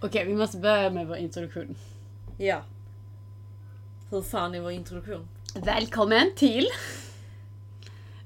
[0.00, 1.76] Okej, vi måste börja med vår introduktion.
[2.38, 2.62] Ja.
[4.10, 5.28] Hur fan är vår introduktion?
[5.54, 6.66] Välkommen till...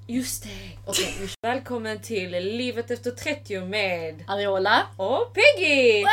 [0.07, 0.93] Just det!
[0.95, 1.31] Kör.
[1.43, 4.87] Välkommen till Livet efter 30 med Ariola.
[4.97, 6.05] och Peggy!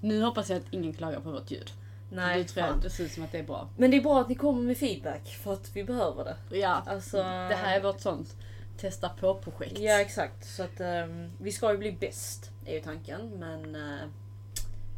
[0.00, 1.70] Nu hoppas jag att ingen klagar på vårt ljud.
[2.12, 3.68] Nej, nu tror jag det ser ut som att det är bra.
[3.76, 6.58] Men det är bra att ni kommer med feedback för att vi behöver det.
[6.58, 8.34] Ja, Alltså, det här är vårt sånt
[8.78, 9.78] testa på-projekt.
[9.78, 14.06] Ja exakt, så att ehm, vi ska ju bli bäst är ju tanken men eh,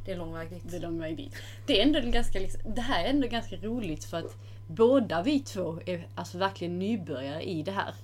[0.05, 0.63] det är lång väg dit.
[0.71, 1.35] Det är lång väg dit.
[1.67, 4.37] Det, är ändå ganska, liksom, det här är ändå ganska roligt för att
[4.69, 7.95] båda vi två är alltså verkligen nybörjare i det här.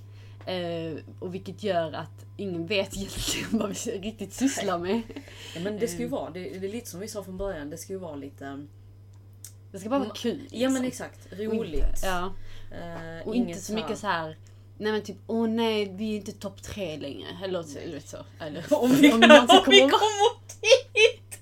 [0.45, 5.01] Eh, och vilket gör att ingen vet egentligen vad vi riktigt sysslar med.
[5.55, 6.11] Ja, men det ska ju Mm.
[6.19, 8.65] vara, det, det är lite som vi sa från början, det ska ju vara lite...
[9.71, 10.47] Det ska bara vara kul.
[10.51, 11.05] Ja men liksom.
[11.05, 11.73] exakt, Och roligt.
[11.73, 12.33] inte- Ja.
[12.71, 14.37] Eh, Och inte så mycket så här.
[14.77, 17.27] Nej men typ, åh nej vi är inte topp tre längre.
[17.43, 17.79] Eller så.
[17.79, 18.17] Eller så.
[18.39, 21.39] Eller, Om vi, om om någonsin vi kommer- kommer dit!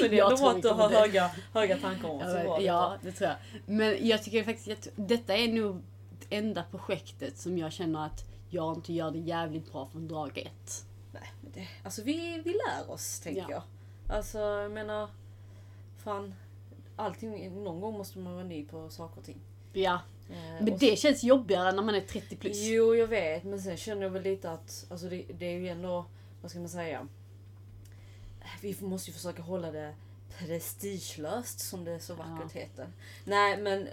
[0.00, 2.22] Men det Jag tror vi att du har höga, höga tankar om oss.
[2.26, 3.36] Ja, så ja, det tror jag.
[3.66, 5.82] Men jag tycker faktiskt att detta är nog
[6.28, 10.38] det enda projektet som jag känner att jag inte gör det jävligt bra från dag
[10.38, 10.84] ett.
[11.12, 13.48] Nej, men det, alltså vi, vi lär oss tänker Ja.
[13.50, 13.62] jag.
[14.16, 15.08] Alltså jag menar,
[16.04, 16.34] fan.
[16.96, 19.38] Allting, någon gång måste man vara ny på saker och ting.
[19.72, 20.00] Ja,
[20.30, 22.56] Eh, men det känns jobbigare när man är 30 plus.
[22.60, 23.44] Jo, jag vet.
[23.44, 26.04] Men sen känner jag väl lite att alltså det, det är ju ändå,
[26.42, 27.08] vad ska man säga?
[28.60, 29.94] Vi måste ju försöka hålla det
[30.38, 32.86] prestigelöst som det så vackert heter.
[33.24, 33.88] Nej, men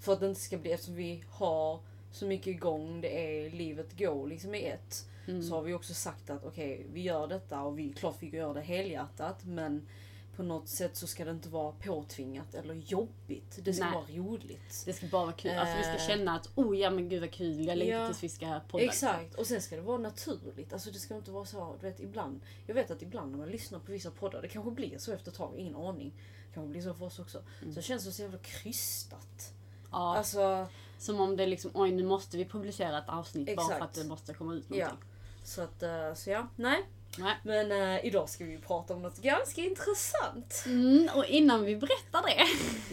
[0.00, 1.80] för att det inte ska bli, eftersom vi har
[2.12, 5.06] så mycket igång, det är livet går liksom i ett.
[5.26, 5.42] Mm.
[5.42, 8.54] Så har vi också sagt att okej, vi gör detta och vi, klart vi gör
[8.54, 9.88] det helhjärtat men
[10.36, 13.58] på något sätt så ska det inte vara påtvingat eller jobbigt.
[13.62, 13.94] Det ska Nej.
[13.94, 14.82] vara roligt.
[14.86, 15.50] Det ska bara vara kul.
[15.58, 16.06] Alltså vi ska Eh.
[16.18, 18.06] känna att oh ja men gud vad kul, jag längtar Ja.
[18.06, 18.84] tills vi ska podda.
[18.84, 20.72] Exakt, och sen ska det vara naturligt.
[20.72, 22.40] Alltså det ska inte vara så, du vet ibland.
[22.66, 25.30] Jag vet att ibland när man lyssnar på vissa poddar, det kanske blir så efter
[25.30, 26.12] ett tag, ingen aning.
[26.48, 27.42] Det kanske blir så för oss också.
[27.74, 29.52] Så känns det så jävla krystat.
[29.90, 30.66] Ja, Alltså,
[30.98, 33.78] som om det liksom, oj nu måste vi publicera ett avsnitt bara Exakt.
[33.78, 34.76] för att det måste komma ut ja.
[34.84, 35.08] någonting.
[35.44, 36.82] Så att, eh, så ja, nej.
[37.18, 37.34] Nej.
[37.42, 40.64] Men eh, idag ska vi prata om något ganska intressant.
[40.66, 42.46] Mm, och innan vi berättar det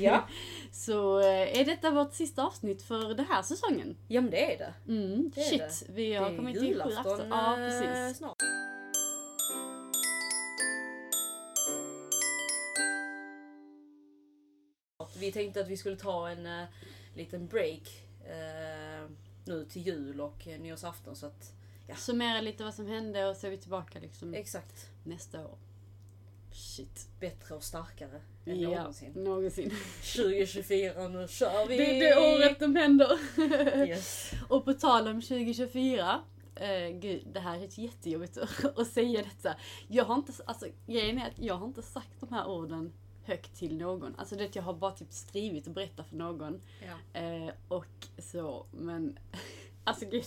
[0.03, 0.27] Ja,
[0.71, 3.97] så eh, är detta vårt sista avsnitt för den här säsongen.
[4.07, 4.73] ja men det är det.
[4.87, 7.27] Mm, Det är shit, vi har det är kommit till sju afton.
[7.29, 8.17] Ja, eh, precis.
[8.17, 8.37] snart.
[15.19, 16.63] Vi tänkte att vi skulle ta en uh,
[17.15, 19.09] liten break eh,
[19.45, 21.53] nu till jul och uh, nyårsafton så att
[21.87, 21.95] Ja.
[21.95, 25.57] Summera lite vad som hände och så är vi tillbaka liksom exakt nästa år.
[26.51, 27.07] Shit.
[27.19, 29.11] bättre och starkare än Ja, någonsin.
[29.15, 29.69] någonsin.
[30.15, 31.77] 2024, nu kör vi!
[31.77, 33.19] Det är det året de händer.
[33.87, 34.31] Yes.
[34.49, 36.21] och på tal om 2024.
[36.55, 39.55] Eh, gud, det här är jättejobbigt att, att säga detta.
[39.87, 42.93] Jag har inte, alltså grejen är att jag har inte sagt de här orden
[43.23, 44.15] högt till någon.
[44.17, 46.61] Alltså det jag har bara typ skrivit och berättat för någon.
[47.13, 47.19] Ja.
[47.21, 49.19] Eh, och så, men
[49.83, 50.25] alltså gud.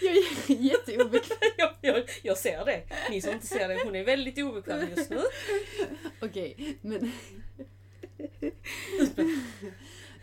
[0.00, 1.38] Jag är jätteobekväm.
[1.56, 2.82] jag, jag, jag ser det.
[3.10, 5.20] Ni som inte ser det, hon är väldigt obekväm just nu.
[6.20, 7.12] Okej, men...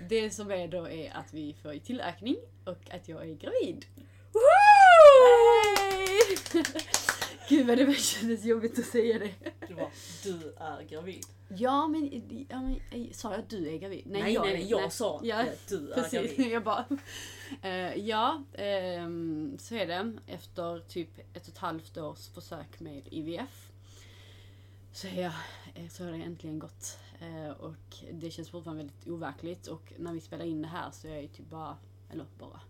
[0.09, 2.35] Det som är då är att vi får tillökning
[2.65, 3.85] och att jag är gravid.
[7.49, 9.29] Gud vad det var- kändes jobbigt att säga det.
[9.67, 9.89] Det var,
[10.23, 11.23] du är gravid.
[11.57, 12.11] Ja men,
[12.49, 12.79] ja, men
[13.13, 14.01] sa jag att du är gravid?
[14.05, 16.51] Nej, nej, nej, jag sa Ja, att du är Precis, gravid.
[16.53, 16.85] jag bara...
[17.61, 20.13] eh, ja, ehm, så är det.
[20.27, 23.71] Efter typ ett och ett halvt års försök med IVF
[24.91, 25.33] så är jag,
[25.75, 26.97] eh, så har det äntligen gått.
[27.19, 31.07] Eh, och det känns fortfarande väldigt overkligt och när vi spelar in det här så
[31.07, 31.77] är jag ju typ bara,
[32.09, 32.61] eller bara,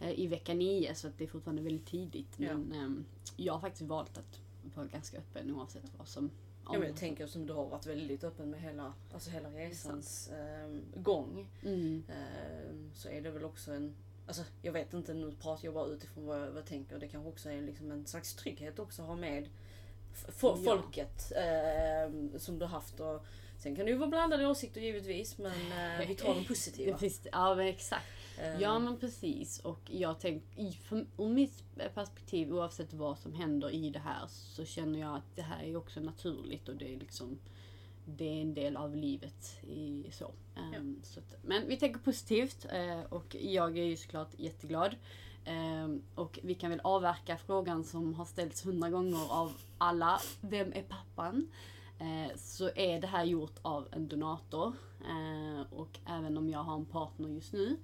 [0.00, 2.34] eh, i vecka nio så att det är fortfarande väldigt tidigt.
[2.36, 2.56] Ja.
[2.56, 3.04] Men ehm,
[3.36, 4.40] jag har faktiskt valt att
[4.74, 6.30] vara ganska öppen oavsett vad som
[6.72, 10.30] Ja, men jag tänker som du har varit väldigt öppen med hela, alltså hela resans
[10.32, 11.46] ehm, gång.
[11.62, 12.02] Mm.
[12.08, 13.94] ehm, så är det väl också en,
[14.30, 16.98] alltså jag vet inte, nu pratar jag bara utifrån vad jag, vad jag tänker.
[16.98, 19.48] Det kanske också är liksom en slags trygghet också att ha med
[20.42, 20.56] Ja.
[20.64, 23.00] folket ehm, som du har haft.
[23.00, 23.24] Och,
[23.58, 26.98] sen kan det ju vara blandade åsikter givetvis men eh, vi tar de positiva.
[27.32, 28.06] ja men exakt.
[28.40, 30.46] Ehm, Ja men precis och jag tänker,
[31.18, 31.62] ur mitt
[31.94, 35.76] perspektiv oavsett vad som händer i det här så känner jag att det här är
[35.76, 37.38] också naturligt och det är liksom
[38.16, 40.32] det är en del av livet i så.
[40.56, 44.96] Ehm, så att, men vi tänker positivt eh, och jag är ju såklart jätteglad.
[45.44, 50.20] Ehm, och vi kan väl avverka frågan som har ställts hundra gånger av alla.
[50.40, 51.48] Vem är pappan?
[51.98, 54.72] Eh, så är det här gjort av en donator.
[55.00, 57.76] Eh, och även om jag har en partner just nu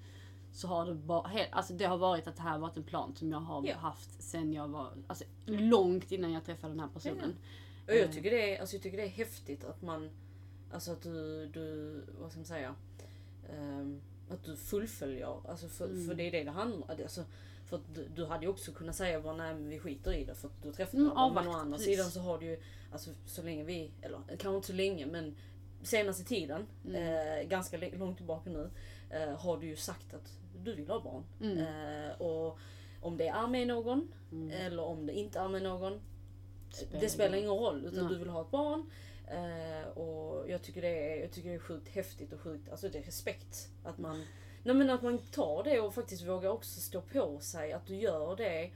[0.53, 3.31] så har det bara, alltså det har varit att det här varit en plan som
[3.31, 3.77] jag har Ja.
[3.77, 7.35] haft sen jag var, alltså långt innan jag träffade den här personen.
[7.89, 10.11] Och jag tycker, det är, alltså jag tycker det är häftigt att man,
[10.73, 12.75] alltså att du, du vad ska man säga,
[13.53, 16.07] Ehm, att du fullföljer, alltså för, Mm.
[16.07, 16.85] för det är det det handlar om.
[17.03, 17.25] Alltså,
[17.67, 20.25] för att du, du hade ju också kunnat säga bara nej men vi skiter i
[20.25, 21.43] det för att du träffade Mm, varandra.
[21.43, 21.93] Men å andra precis.
[21.97, 22.61] sidan så har du ju,
[22.93, 25.37] alltså så länge vi, eller kanske inte så länge men
[25.83, 26.97] senaste tiden, Mm.
[27.43, 28.71] eh, ganska långt tillbaka nu,
[29.11, 30.33] eh, har du ju sagt att
[30.65, 31.25] du vill ha barn.
[31.41, 31.59] Mm.
[31.59, 32.59] Eh, och
[33.01, 34.51] om det är med någon Mm.
[34.51, 36.01] eller om det inte är med någon,
[36.71, 37.85] Spelar det spelar ingen roll.
[37.87, 38.13] Utan Nej.
[38.13, 38.91] du vill ha ett barn.
[39.29, 42.89] Eh, och jag tycker, det är, jag tycker det är sjukt häftigt och sjukt, alltså
[42.89, 43.69] det är respekt.
[43.85, 44.25] Att man,
[44.63, 47.73] nej men att man tar det och faktiskt vågar också stå på sig.
[47.73, 48.71] Att du gör det.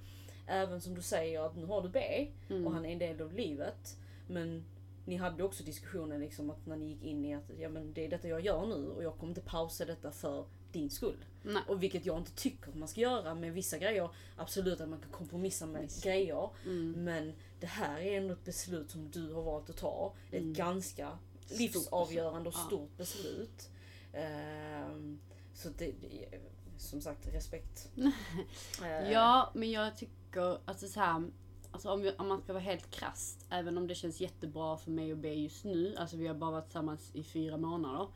[0.46, 2.66] Även som du säger att nu har du B Mm.
[2.66, 3.96] och han är en del av livet.
[4.26, 4.64] Men
[5.04, 8.04] ni hade också diskussionen liksom att när ni gick in i att ja, men det
[8.04, 11.24] är detta jag gör nu och jag kommer inte pausa detta för din skull.
[11.42, 11.62] Nej.
[11.68, 14.10] Och vilket jag inte tycker att man ska göra med vissa grejer.
[14.36, 16.04] Absolut att man kan kompromissa med Visst.
[16.04, 16.50] grejer.
[16.64, 17.04] Mm.
[17.04, 20.14] Men det här är ändå ett beslut som du har valt att ta.
[20.30, 20.52] Ett Mm.
[20.52, 22.62] ganska Stort livsavgörande och beslut.
[22.62, 22.66] Ja.
[22.66, 23.70] stort beslut.
[24.12, 25.20] Ehm,
[25.54, 26.28] så det, det,
[26.78, 27.88] som sagt, respekt.
[28.82, 31.30] Eh, Ja, men jag tycker, alltså så här,
[31.70, 34.90] alltså om, vi, om man ska vara helt krasst, även om det känns jättebra för
[34.90, 38.08] mig och B just nu, alltså vi har bara varit tillsammans i fyra månader.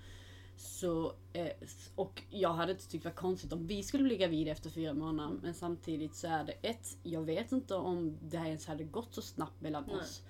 [0.56, 1.52] Så, eh,
[1.94, 4.94] och jag hade inte tyckt det var konstigt om vi skulle bli gravida efter fyra
[4.94, 5.38] månader.
[5.42, 9.14] Men samtidigt så är det ett, jag vet inte om det här ens hade gått
[9.14, 9.96] så snabbt mellan Nej.
[9.96, 10.22] oss.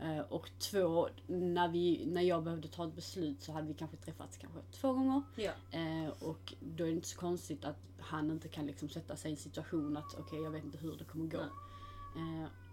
[0.00, 3.96] Eh, och två, när, vi, när jag behövde ta ett beslut så hade vi kanske
[3.96, 5.22] träffats kanske två gånger.
[5.36, 5.52] Ja.
[5.70, 9.30] Eh, och då är det inte så konstigt att han inte kan liksom sätta sig
[9.30, 11.44] i en situation att okej, jag vet inte hur det kommer gå.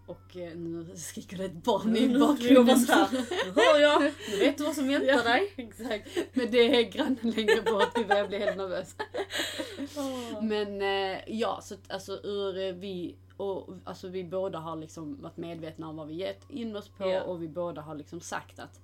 [0.08, 2.78] Och eh, nu skriker det ett barn i bara bakgrunden.
[3.46, 5.52] nu hör jag, nu vet du vad som väntar Ja, dig.
[5.56, 6.08] Exakt.
[6.32, 8.96] Men det är grannen längre bort, vi börjar bli helt nervös.
[10.42, 15.36] Men eh, ja, så alltså ur eh, vi och alltså vi båda har liksom varit
[15.36, 17.22] medvetna om vad vi gett in oss på Ja.
[17.22, 18.80] och vi båda har liksom sagt att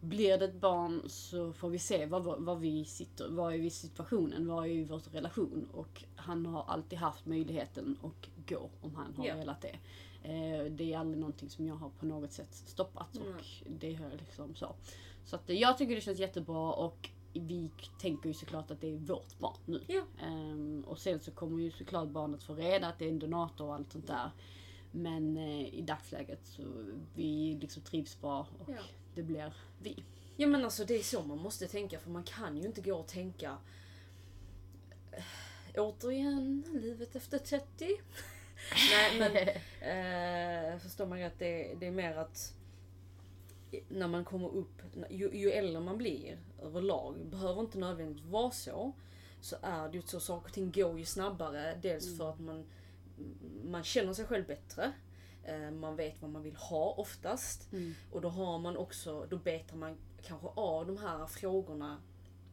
[0.00, 3.66] blir det ett barn så får vi se vad, vad vi sitter, vad är vi
[3.66, 8.94] i situationen, vad är vår relation och han har alltid haft möjligheten att gå om
[8.94, 9.34] han har Ja.
[9.36, 9.76] velat det.
[10.26, 14.10] Eh, det är aldrig någonting som jag har på något sätt stoppat och det har
[14.10, 14.74] liksom så.
[15.24, 17.70] Så att jag tycker det känns jättebra och vi
[18.00, 19.80] tänker ju såklart att det är vårt barn nu.
[19.86, 20.02] Ja.
[20.22, 23.66] Ehm, och sen så kommer ju såklart barnet få reda att det är en donator
[23.66, 24.30] och allt sånt där.
[24.92, 26.62] Men eh, i dagsläget så
[27.14, 28.82] vi liksom trivs bra och Ja.
[29.14, 29.52] det blir
[29.82, 30.04] vi.
[30.36, 32.94] Ja men alltså det är så man måste tänka för man kan ju inte gå
[32.96, 33.56] och tänka
[35.12, 35.24] eh,
[35.76, 37.96] Återigen, livet efter 30.
[38.90, 39.36] Nej men
[40.72, 42.52] eh, förstår man rätt, det, det är mer att
[43.88, 48.92] när man kommer upp, ju, ju äldre man blir överlag, behöver inte nödvändigtvis vara så,
[49.40, 51.78] så är det ju så saker och ting går ju snabbare.
[51.82, 52.64] Dels för att man,
[53.64, 54.92] man känner sig själv bättre.
[55.44, 57.72] eh, Man vet vad man vill ha oftast.
[57.72, 57.94] Mm.
[58.12, 62.02] Och då har man också, då betar man kanske av de här frågorna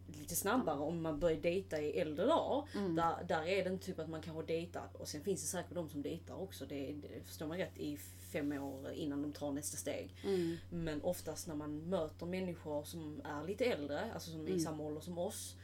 [0.07, 2.67] lite snabbare om man börjar dejta i äldre dagar.
[2.75, 2.95] Mm.
[2.95, 5.73] Där, där är det inte typ att man kanske dejtar, och sen finns det säkert
[5.75, 7.97] de som dejtar också, det, det förstår man rätt, i
[8.31, 10.15] fem år innan de tar nästa steg.
[10.23, 10.55] Mm.
[10.69, 14.59] Men oftast när man möter människor som är lite äldre, alltså som är i Mm.
[14.59, 15.55] samma ålder som oss,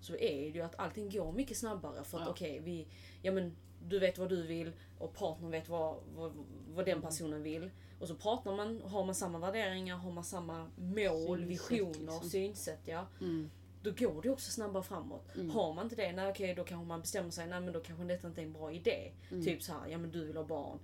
[0.00, 2.04] så är det ju att allting går mycket snabbare.
[2.04, 2.30] För att Ja.
[2.30, 2.86] okej, vi,
[3.22, 3.56] ja men
[3.88, 6.32] du vet vad du vill och partnern vet vad, vad,
[6.74, 7.00] vad Mm.
[7.00, 7.70] den personen vill.
[8.00, 12.30] Och så pratar man, har man samma värderingar, har man samma mål, Synsätt, visioner, liksom.
[12.30, 12.80] synsätt.
[12.84, 13.06] Ja.
[13.20, 13.50] Mm.
[13.82, 15.34] Då går det också snabbare framåt.
[15.34, 15.50] Mm.
[15.50, 18.04] Har man inte det, nej okej då kanske man bestämmer sig, nej men då kanske
[18.04, 19.12] detta inte är en bra idé.
[19.30, 19.44] Mm.
[19.44, 20.78] Typ så här, ja men du vill ha barn,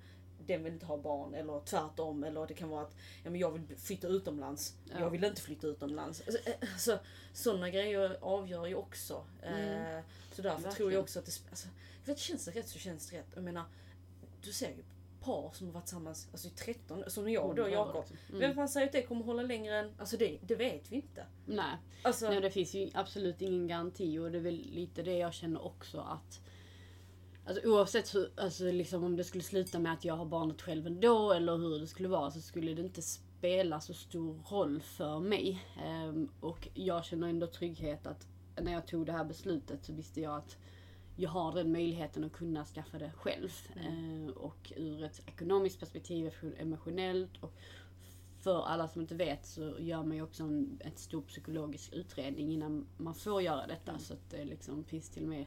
[0.47, 1.35] den vill inte ha barn.
[1.35, 2.25] Eller tvärtom.
[2.25, 4.77] Eller det kan vara att ja, men jag vill flytta utomlands.
[4.85, 5.01] Ja.
[5.01, 6.23] Jag vill inte flytta utomlands.
[6.27, 6.99] Alltså, eh, så,
[7.33, 9.25] sådana grejer avgör ju också.
[9.43, 9.97] Mm.
[9.97, 10.93] Eh, så därför tror Verkligen.
[10.93, 11.69] jag också att det, alltså,
[12.09, 13.27] att känns det rätt så känns det rätt.
[13.35, 13.65] Jag menar,
[14.43, 14.83] du ser ju
[15.25, 18.05] par som har varit tillsammans alltså, i 13, som jag då, år, Jakob.
[18.11, 18.17] liksom.
[18.29, 18.41] Mm.
[18.41, 21.27] Vem fan säger att det kommer hålla längre än, alltså det, det vet vi inte.
[21.47, 21.77] Nej.
[22.03, 25.35] Alltså, Nej, det finns ju absolut ingen garanti och det är väl lite det jag
[25.35, 26.41] känner också att
[27.47, 30.87] Alltså oavsett hur, alltså liksom om det skulle sluta med att jag har barnet själv
[30.87, 35.21] ändå eller hur det skulle vara så skulle det inte spela så stor roll för
[35.21, 35.63] mig.
[35.85, 38.27] Ehm, och jag känner ändå trygghet att
[38.63, 40.57] när jag tog det här beslutet så visste jag att
[41.17, 43.51] jag har den möjligheten att kunna skaffa det själv.
[43.77, 47.53] Ehm, och ur ett ekonomiskt perspektiv, emotionellt och
[48.39, 52.53] för alla som inte vet så gör man ju också en ett stor psykologisk utredning
[52.53, 53.99] innan man får göra detta.
[53.99, 55.47] Så att det liksom finns till och med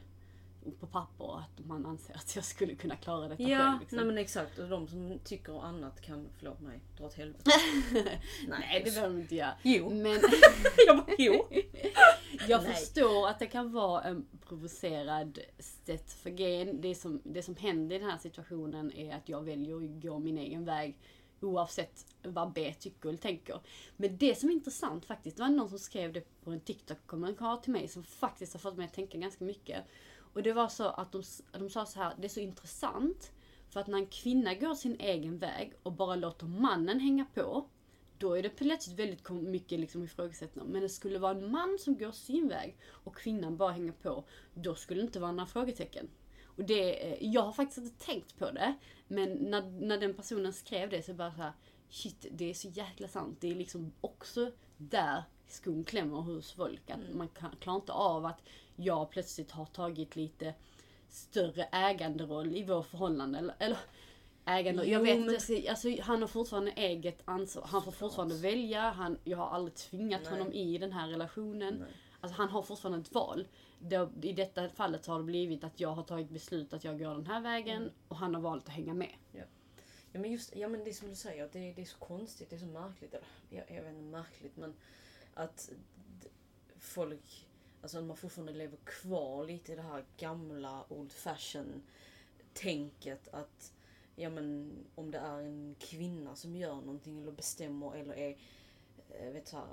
[0.72, 3.80] på papper att man anser att jag skulle kunna klara detta Ja, själv.
[3.80, 3.96] Liksom.
[3.96, 4.58] nej men exakt.
[4.58, 7.50] Och de som tycker annat kan, förlåt mig, dra åt helvete.
[8.48, 9.54] Nej, det behöver de inte göra.
[9.62, 9.90] Jo.
[9.90, 10.20] Men
[10.86, 11.46] Jag bara, jo.
[12.48, 12.74] jag Nej.
[12.74, 16.80] förstår att det kan vara en provocerad sätt för grejen.
[16.80, 20.18] Det som, det som händer i den här situationen är att jag väljer att gå
[20.18, 20.98] min egen väg
[21.40, 23.60] oavsett vad B tycker eller tänker.
[23.96, 27.56] Men det som är intressant faktiskt, det var någon som skrev det på en TikTok-kommentar
[27.56, 29.84] till mig som faktiskt har fått mig att tänka ganska mycket.
[30.32, 33.32] Och det var så att de, de sa så här, det är så intressant
[33.70, 37.68] för att när en kvinna går sin egen väg och bara låter mannen hänga på,
[38.18, 40.72] då är det plötsligt väldigt mycket liksom ifrågasättande.
[40.72, 44.24] Men det skulle vara en man som går sin väg och kvinnan bara hänger på,
[44.54, 46.08] då skulle det inte vara några frågetecken.
[46.44, 48.74] Och det, eh, jag har faktiskt inte tänkt på det,
[49.08, 51.52] men när, när den personen skrev det så bara så här,
[51.88, 53.36] shit, det är så jäkla sant.
[53.40, 56.90] Det är liksom också där skon klämmer hos folk.
[56.90, 58.40] Att man kan, klarar inte av att
[58.80, 60.54] jag plötsligt har tagit lite
[61.08, 63.38] större äganderoll i vår förhållande.
[63.38, 63.78] Eller, eller
[64.44, 67.64] ägande, jag vet men- inte, alltså, han har fortfarande eget ansvar.
[67.66, 70.30] Han får fortfarande välja, han, jag har aldrig tvingat Nej.
[70.32, 71.74] honom i den här relationen.
[71.74, 71.88] Nej.
[72.20, 73.48] Alltså han har fortfarande ett val.
[73.80, 77.14] Det, I detta fallet har det blivit att jag har tagit beslut att jag går
[77.14, 77.92] den här vägen Mm.
[78.08, 79.14] och han har valt att hänga med.
[80.12, 82.50] Ja men just, ja men det är som du säger, det, det är så konstigt,
[82.50, 83.14] det är så märkligt.
[83.14, 84.74] Eller, jag, jag vet inte märkligt men
[85.34, 85.70] att
[86.78, 87.47] folk,
[87.88, 91.82] alltså man fortfarande lever kvar lite i det här gamla old fashion
[92.52, 93.72] tänket att
[94.16, 98.36] ja men om det är en kvinna som gör någonting eller bestämmer eller är,
[99.20, 99.66] eh, vet så här,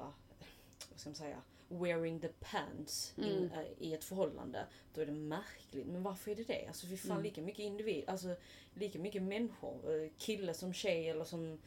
[0.92, 3.52] vad ska man säga, wearing the pants in, Mm.
[3.52, 5.88] eh, i ett förhållande, då är det märkligt.
[5.88, 6.66] Men varför är det det?
[6.68, 7.24] Alltså vi fan Mm.
[7.24, 8.36] lika mycket individ, alltså
[8.74, 11.58] lika mycket människor, eh, kille som tjej eller som eh,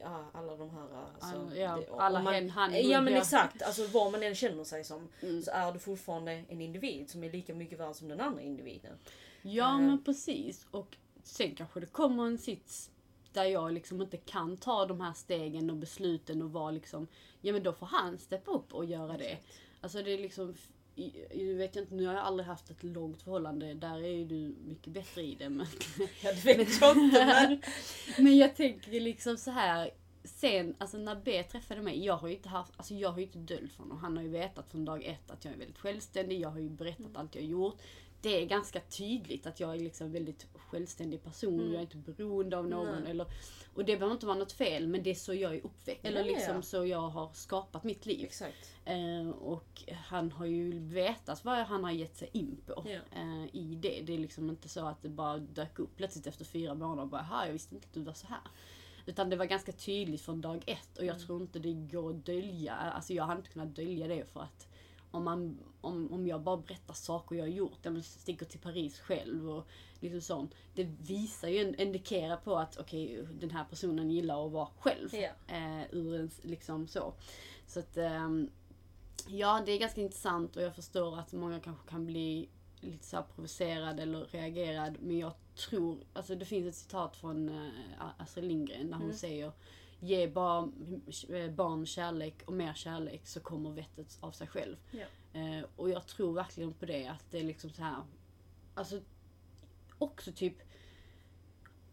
[0.00, 0.86] ja, alla de här...
[1.20, 3.18] Alltså, All- ja, det- alla man, hen, han, Ja men ja.
[3.20, 5.42] exakt, alltså vad man än känner sig som Mm.
[5.42, 8.98] så är du fortfarande en individ som är lika mycket värd som den andra individen.
[9.42, 9.80] Ja Eh.
[9.80, 10.66] men precis.
[10.70, 12.90] Och sen kanske det kommer en sits
[13.32, 17.06] där jag liksom inte kan ta de här stegen och besluten och vara liksom,
[17.40, 19.38] ja men då får han steppa upp och göra det.
[19.80, 20.54] Alltså det är liksom,
[21.30, 24.54] jag vet inte, nu har jag aldrig haft ett långt förhållande, där är ju du
[24.66, 25.48] mycket bättre i det.
[25.48, 25.66] Men,
[26.22, 27.60] Ja det vet jag inte men...
[28.24, 29.90] men jag tänker liksom så här
[30.24, 33.24] sen, alltså när B träffade mig, jag har ju inte haft, alltså jag har ju
[33.24, 33.98] inte döljt för honom.
[33.98, 36.70] Han har ju vetat från dag ett att jag är väldigt självständig, jag har ju
[36.70, 37.80] berättat allt jag har gjort.
[38.20, 41.72] Det är ganska tydligt att jag är liksom en väldigt självständig person och Mm.
[41.72, 43.02] jag är inte beroende av någon.
[43.02, 43.10] Nej.
[43.10, 43.26] Eller,
[43.74, 46.04] och det behöver inte vara något fel, men det är så jag är uppväxt.
[46.04, 46.32] Eller Ja, ja.
[46.32, 48.30] liksom så jag har skapat mitt liv.
[48.84, 53.18] Eh, och han har ju vetat vad han har gett sig in på Ja.
[53.20, 54.00] eh, i det.
[54.02, 57.08] Det är liksom inte så att det bara dök upp plötsligt efter fyra månader och
[57.08, 58.40] bara "Ha, jag visste inte att du var så här.
[59.06, 61.26] Utan det var ganska tydligt från dag ett och jag Mm.
[61.26, 62.74] tror inte det går att dölja.
[62.74, 64.68] Alltså jag hade inte kunnat dölja det för att
[65.10, 68.98] om, man, om, om jag bara berättar saker jag har gjort, jag sticker till Paris
[68.98, 69.66] själv och
[70.00, 70.54] liksom sånt.
[70.74, 75.08] Det visar ju, indikerar på att okej, den här personen gillar att vara själv.
[75.14, 75.30] Ja.
[75.56, 77.14] Eh, ur en, liksom så.
[77.66, 78.50] Så att, ehm,
[79.28, 82.48] ja det är ganska intressant och jag förstår att många kanske kan bli
[82.80, 84.96] lite så provocerad eller reagerad.
[85.00, 87.70] Men jag tror, alltså det finns ett citat från uh,
[88.18, 89.16] Astrid Lindgren där hon Mm.
[89.16, 89.52] säger
[90.00, 90.72] Ge barn,
[91.28, 94.76] eh, barn kärlek och mer kärlek så kommer vettet av sig själv.
[94.90, 95.40] Ja.
[95.40, 98.02] Eh, och jag tror verkligen på det, att det är liksom så här.
[98.74, 99.00] Alltså
[99.98, 100.54] också typ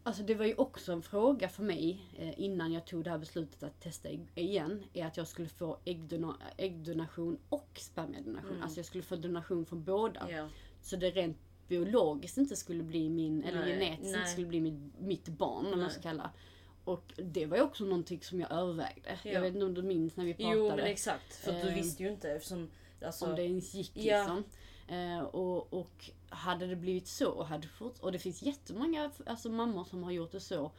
[0.02, 3.18] Alltså det var ju också en fråga för mig eh, innan jag tog det här
[3.18, 4.84] beslutet att testa ig- igen.
[4.92, 8.50] Är att jag skulle få äggdona- äggdonation och spermiedonation.
[8.50, 8.62] Mm.
[8.62, 10.30] Alltså jag skulle få donation från båda.
[10.30, 10.48] Ja.
[10.82, 11.36] Så det rent
[11.68, 14.14] biologiskt inte skulle bli min, eller Nej, genetiskt nej.
[14.20, 16.30] inte skulle bli mitt, mitt barn om man ska kalla.
[16.86, 19.18] Och det var ju också någonting som jag övervägde.
[19.22, 19.30] Ja.
[19.30, 20.56] Jag vet inte om du minns när vi pratade.
[20.56, 22.70] Jo men exakt, för att du Eh, visste ju inte eftersom...
[23.02, 24.18] Alltså, om det ens gick Ja.
[24.18, 24.44] liksom.
[24.96, 29.48] Eh, och, och hade det blivit så, och, hade fort, och det finns jättemånga alltså,
[29.48, 30.72] mammor som har gjort det så.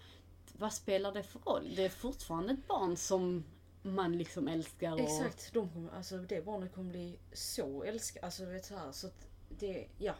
[0.53, 1.73] Vad spelar det för roll?
[1.75, 3.43] Det är fortfarande ett barn som
[3.81, 4.93] man liksom älskar.
[4.93, 8.23] Och, Exakt, de kommer, alltså, det barnet kommer bli så älskat.
[8.23, 9.09] Alltså vet så här, så
[9.49, 10.13] det, ja.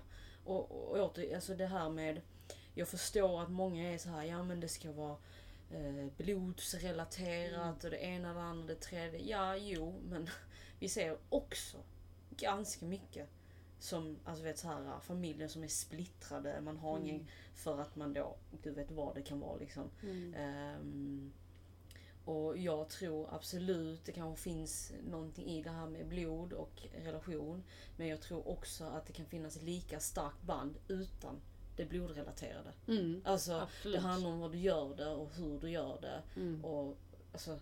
[0.45, 2.21] Och, och, och åter, alltså det här med,
[2.73, 5.17] jag förstår att många är så här, ja men det ska vara
[5.71, 9.19] eh, blodsrelaterat och det ena, det andra, det tredje.
[9.19, 10.29] Ja, jo, men
[10.79, 11.77] vi ser också
[12.29, 13.29] ganska mycket
[13.79, 17.27] som, alltså vet så här, familjer som är splittrade, man har ingen, Mm.
[17.53, 19.89] för att man då, gud vet vad det kan vara liksom.
[20.03, 20.33] Mm.
[20.33, 21.33] Ehm,
[22.25, 27.63] och jag tror absolut det kanske finns någonting i det här med blod och relation.
[27.97, 31.41] Men jag tror också att det kan finnas lika starkt band utan
[31.77, 32.73] det blodrelaterade.
[32.87, 33.21] Mm.
[33.25, 33.95] Alltså Absolut.
[33.95, 36.21] det handlar om vad du gör det och hur du gör det.
[36.35, 36.65] Mm.
[36.65, 36.97] Och
[37.31, 37.59] alltså,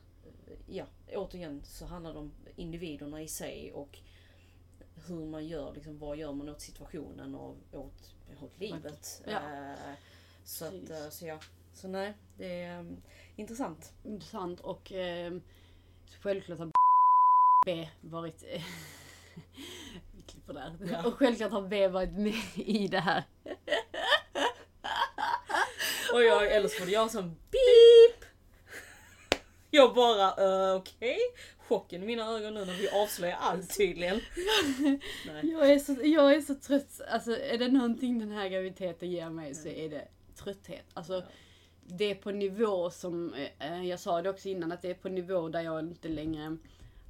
[0.68, 4.00] ja, återigen så handlar det om individerna i sig och
[5.08, 9.24] hur man gör, liksom, vad gör man åt situationen och åt, åt livet.
[9.26, 9.32] Ja.
[9.32, 9.94] Eh,
[10.44, 11.40] så, att, eh, så ja,
[11.74, 13.02] så nej, det är um,
[13.36, 13.94] intressant.
[14.04, 15.34] Intressant och eh,
[16.22, 16.72] självklart har
[17.66, 18.44] B varit...
[18.48, 18.64] Eh,
[20.12, 20.78] vi klipper där.
[20.92, 21.08] Ja.
[21.08, 23.24] Och självklart har B varit med i det här.
[26.16, 28.26] Och jag, eller så var det jag som beep!
[29.72, 31.18] Jag bara, uh, okej.
[31.58, 34.20] Chocken i mina ögon nu när vi avslöjar allt tydligen.
[35.28, 35.52] Nej.
[35.52, 37.02] Jag är, så, jag är så trött.
[37.10, 40.86] Alltså är det någonting den här graviditeten ger mig så är det trötthet.
[40.94, 41.22] Alltså Ja.
[41.98, 45.10] det är på nivå som, eh, jag sa det också innan, att det är på
[45.10, 46.58] nivå där jag inte längre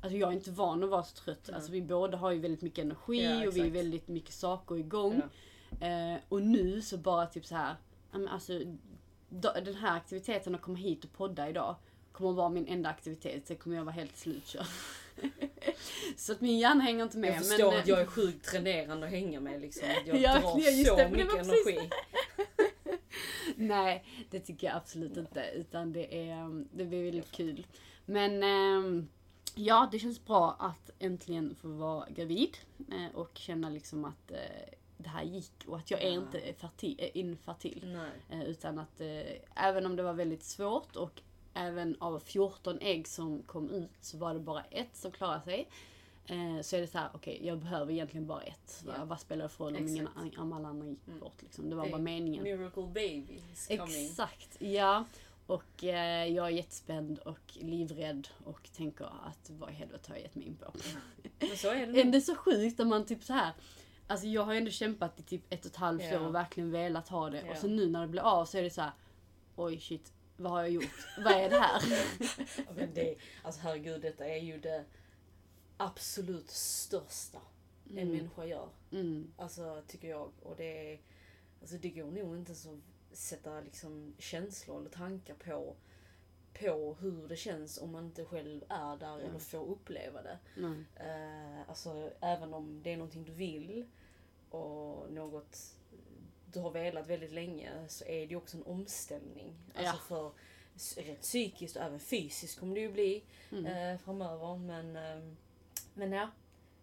[0.02, 1.40] Alltså jag är inte van att vara så trött.
[1.48, 1.56] Nej.
[1.56, 4.78] Alltså vi båda har ju väldigt mycket energi Ja, och vi är väldigt mycket saker
[4.78, 5.22] igång.
[5.80, 5.88] Ja.
[5.88, 7.76] Eh, och nu så bara typ så här,
[8.30, 8.54] alltså
[9.42, 11.76] den här aktiviteten att komma hit och podda idag
[12.12, 13.48] kommer att vara min enda aktivitet.
[13.48, 14.66] Sen kommer jag vara helt slutkörd.
[16.18, 17.30] så att min hjärna hänger inte med.
[17.30, 19.88] Jag förstår men, att jag är sjukt dränerande att hänga med liksom.
[20.06, 21.90] Jag Ja, drar just så det, det mycket precis energi.
[23.56, 25.50] Nej, det tycker jag absolut inte.
[25.56, 27.68] Utan det är, det blir väldigt kul.
[28.06, 29.08] Men ehm,
[29.56, 32.58] ja, det känns bra att äntligen få vara gravid.
[32.92, 34.38] eh, Och känna liksom att eh,
[34.98, 36.14] det här gick och att jag är Ja.
[36.14, 37.98] inte fertil, eh, infertil.
[38.30, 39.22] Eh, Utan att eh,
[39.56, 41.22] även om det var väldigt svårt och
[41.54, 45.68] även av 14 ägg som kom ut så var det bara ett som klarade sig.
[46.26, 48.84] Eh, så är det så här, okej jag behöver egentligen bara ett.
[48.88, 49.06] Ja.
[49.06, 51.20] Vad spelar det för roll om, ingen, om alla andra gick Mm.
[51.20, 51.70] bort liksom.
[51.70, 52.44] Det var Det- bara meningen.
[52.44, 54.06] Miracle baby is coming.
[54.06, 55.06] Exakt, ja.
[55.48, 60.24] Och eh, jag är jättespänd och livrädd och tänker att vad i helvete har jag
[60.24, 60.74] gett mig in på?
[61.40, 63.52] Men så är det Är det så sjukt när man typ så här.
[64.08, 66.20] Alltså jag har ju ändå kämpat i typ ett och ett halvt Ja.
[66.22, 67.42] år och verkligen velat ha det.
[67.46, 67.52] Ja.
[67.52, 68.92] Och så nu när det blir av så är det så här.
[69.56, 71.08] Oj shit, vad har jag gjort?
[71.18, 71.82] vad är det här?
[72.76, 74.86] Men det, alltså herregud, detta är ju det
[75.78, 77.40] absolut största
[77.90, 78.10] en Mm.
[78.18, 78.70] människa gör.
[78.92, 79.32] Mm.
[79.38, 80.32] Alltså tycker jag.
[80.44, 81.00] Och det är,
[81.62, 82.80] alltså det går nog inte så
[83.12, 85.76] sätta liksom känslor eller tankar på,
[86.60, 90.38] på hur det känns om man inte själv är där eller får uppleva det.
[90.56, 90.84] Nej.
[90.96, 93.86] Eh, alltså även om det är någonting du vill
[94.50, 95.76] och något
[96.52, 99.54] du har velat väldigt länge så är det ju också en omställning.
[99.76, 99.94] Alltså Ja.
[100.08, 103.66] för rent psykiskt och även fysiskt kommer det ju bli Mm.
[103.66, 104.58] eh, framöver.
[104.58, 105.38] Men, ehm,
[105.94, 106.30] men ja,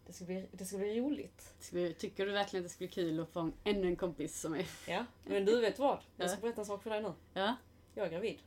[0.07, 1.53] det ska, bli, det ska bli roligt.
[1.59, 4.41] Ska Tycker du verkligen att det skulle bli kul att få en- ännu en kompis
[4.41, 4.65] som är...
[4.87, 5.99] Ja, men du vet vad?
[6.17, 7.13] Jag ska berätta en sak för dig nu.
[7.33, 7.55] Ja?
[7.95, 8.39] Jag är gravid.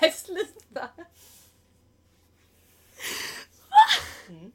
[0.00, 0.88] Nej sluta!
[4.28, 4.52] Mm.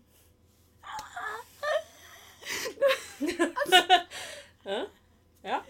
[4.63, 4.87] Ja.
[5.41, 5.63] Ja.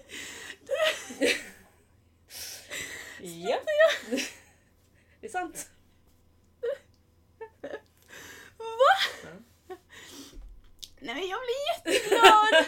[3.22, 3.66] Japp.
[5.22, 5.70] Det är sant.
[11.02, 12.66] Nej men jag blir jätteglad!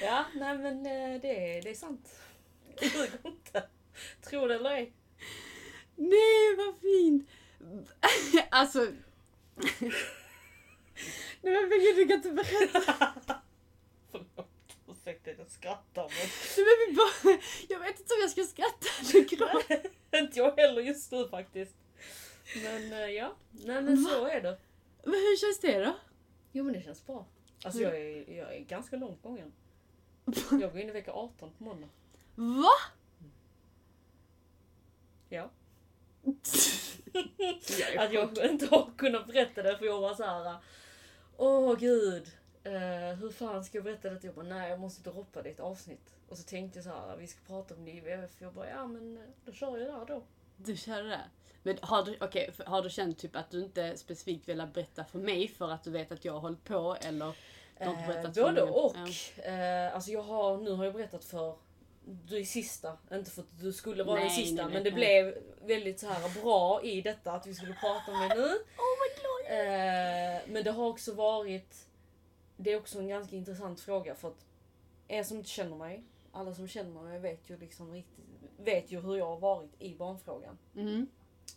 [0.00, 2.08] Ja, nej men eh, det, är- det är sant.
[2.80, 3.68] Ljuger inte.
[4.20, 4.92] Tror det eller ej.
[5.96, 7.28] Nej vad fint!
[8.50, 8.78] alltså...
[11.40, 12.82] Nej men gud du kan inte berätta.
[14.10, 14.50] Förlåt.
[14.88, 18.44] Ursäkta att jag skrattar men Nej, men vi bara, jag vet inte om jag ska
[18.44, 19.88] skratta eller gråta.
[20.18, 21.76] inte jag heller just nu faktiskt.
[22.62, 24.58] Men eh, ja, nej men så är det.
[25.04, 25.96] Men hur känns det då?
[26.52, 27.26] Jo men det känns bra.
[27.64, 29.52] Alltså jag är, jag är ganska långt gången.
[30.50, 31.88] Jag går in i vecka 18 på måndag.
[32.36, 32.70] Va?
[35.28, 35.50] Ja.
[37.82, 40.56] Jag Att jag inte har kunnat berätta det för jag var så här.
[41.36, 42.26] Åh gud.
[42.64, 44.24] Eh, hur fan ska jag berätta det?
[44.24, 46.14] Jag bara, nej jag måste droppa det i ett avsnitt.
[46.28, 48.30] Och så tänkte jag så här, vi ska prata om IVF.
[48.38, 50.22] Jag bara, ja men eh, då kör jag där då.
[50.56, 51.20] Du kör det?
[51.62, 52.16] Men har du,
[52.52, 55.82] för- har du känt typ att du inte specifikt velat berätta för mig för att
[55.84, 57.34] du vet att jag har hållit på eller?
[57.78, 58.74] Du har inte Eh, berättat för både någon?
[58.84, 58.96] och.
[59.36, 59.42] Ja.
[59.42, 61.56] Eh, alltså jag har, nu har jag berättat för
[62.06, 64.98] du är sista, inte för att du skulle vara den sista nej, men det nej.
[64.98, 65.38] blev
[65.68, 68.42] väldigt så här bra i detta att vi skulle prata om det nu.
[68.42, 69.58] Oh my god!
[69.58, 71.88] Eh, men det har också varit,
[72.56, 74.46] det är också en ganska intressant fråga för att
[75.08, 78.24] er som inte känner mig, alla som känner mig vet ju liksom riktigt,
[78.58, 80.58] vet ju hur jag har varit i barnfrågan.
[80.76, 81.06] Mm.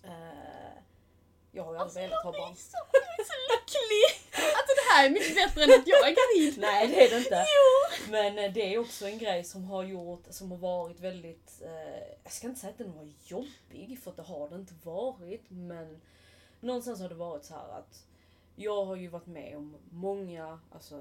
[0.04, 0.84] Eh,
[1.52, 2.56] jag har ju aldrig Alltså, velat ha barn.
[2.56, 4.08] så, jag är så lycklig!
[4.58, 6.60] Alltså det här är mycket bättre än att jag är gravid.
[6.60, 7.46] Nej det är det inte.
[7.56, 8.12] Jo!
[8.12, 12.08] Men eh, det är också en grej som har gjort, som har varit väldigt, eh,
[12.24, 15.44] jag ska inte säga att den var jobbig för att det har det inte varit
[15.50, 16.02] men
[16.60, 18.06] någonstans har det varit så här att
[18.56, 20.96] jag har ju varit med om många, alltså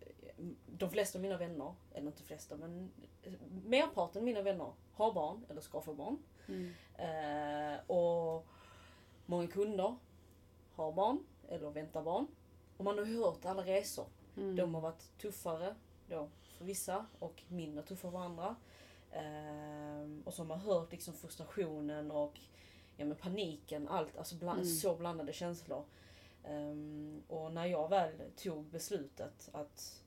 [0.00, 2.90] eh, de flesta av mina vänner, eller inte flesta men
[3.22, 3.32] eh,
[3.64, 6.18] merparten av mina vänner har barn eller ska få barn.
[6.48, 6.74] Mm.
[6.98, 8.46] Eh, och
[9.30, 9.96] många kunder
[10.74, 12.26] har barn eller väntar barn.
[12.76, 14.06] Och man har hört alla resor.
[14.36, 14.56] Mm.
[14.56, 15.74] De har varit tuffare
[16.08, 18.56] då för vissa och mindre tuffa för andra.
[19.12, 22.40] Ehm, och så har man hört liksom frustrationen och
[22.96, 24.70] ja, men paniken, allt, alltså bland, Mm.
[24.74, 25.84] så blandade känslor.
[26.44, 30.02] Ehm, och när jag väl tog beslutet att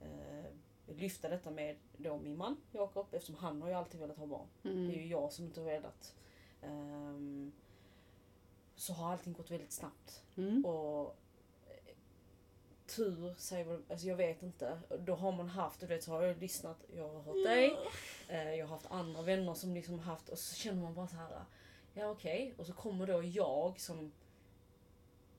[0.00, 0.44] eh,
[0.86, 4.46] lyfta detta med då min man Jakob, eftersom han har ju alltid velat ha barn.
[4.62, 4.90] Det är Mm.
[4.90, 6.14] ju jag som inte har velat.
[6.62, 7.52] Ehm,
[8.78, 10.22] så har allting gått väldigt snabbt.
[10.36, 10.64] Mm.
[10.64, 11.16] Och
[11.66, 11.94] eh,
[12.86, 14.78] tur säger väl, alltså jag vet inte.
[14.98, 17.76] Då har man haft, du vet så har jag lyssnat, jag har hört dig,
[18.28, 21.16] eh, jag har haft andra vänner som liksom haft och så känner man bara så
[21.16, 21.44] här.
[21.94, 22.54] ja okej.
[22.58, 24.12] Och så kommer då jag som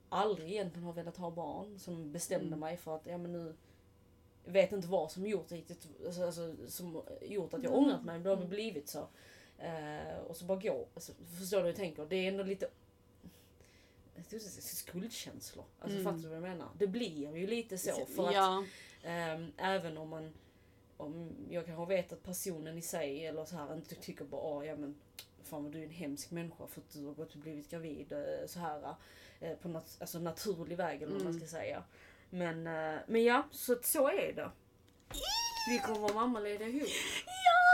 [0.08, 2.60] aldrig egentligen har velat ha barn, som bestämde Mm.
[2.60, 3.54] mig för att, ja men nu
[4.44, 7.84] vet inte vad som gjort riktigt, alltså, alltså, som gjort att jag Mm.
[7.84, 8.48] ångrat mig, men det har Mm.
[8.48, 9.06] blivit så.
[9.58, 10.86] Eh, och så bara gå.
[10.94, 12.06] Alltså, förstår du hur jag tänker?
[12.06, 14.09] Det är ändå lite jag ska inte säga
[14.60, 15.64] skuldkänslor.
[15.80, 16.04] Alltså Mm.
[16.12, 16.68] fattar du vad jag menar?
[16.78, 18.06] Det blir ju lite så.
[18.06, 18.64] För att ja.
[19.02, 20.32] ehm, även om man
[20.96, 24.66] om jag kanske vet att personen i sig eller så här inte tycker bara åh
[24.66, 24.94] ja men
[25.44, 28.12] fan vad du är en hemsk människa för att du har gått och blivit gravid
[28.12, 28.94] eh, så här
[29.40, 31.40] eh, på nat- alltså naturlig väg eller vad man Mm.
[31.40, 31.82] ska säga.
[32.30, 34.50] Men, eh, men ja, så, så är det.
[35.70, 36.88] Vi kommer vara mammalediga ihop.
[37.26, 37.69] Ja!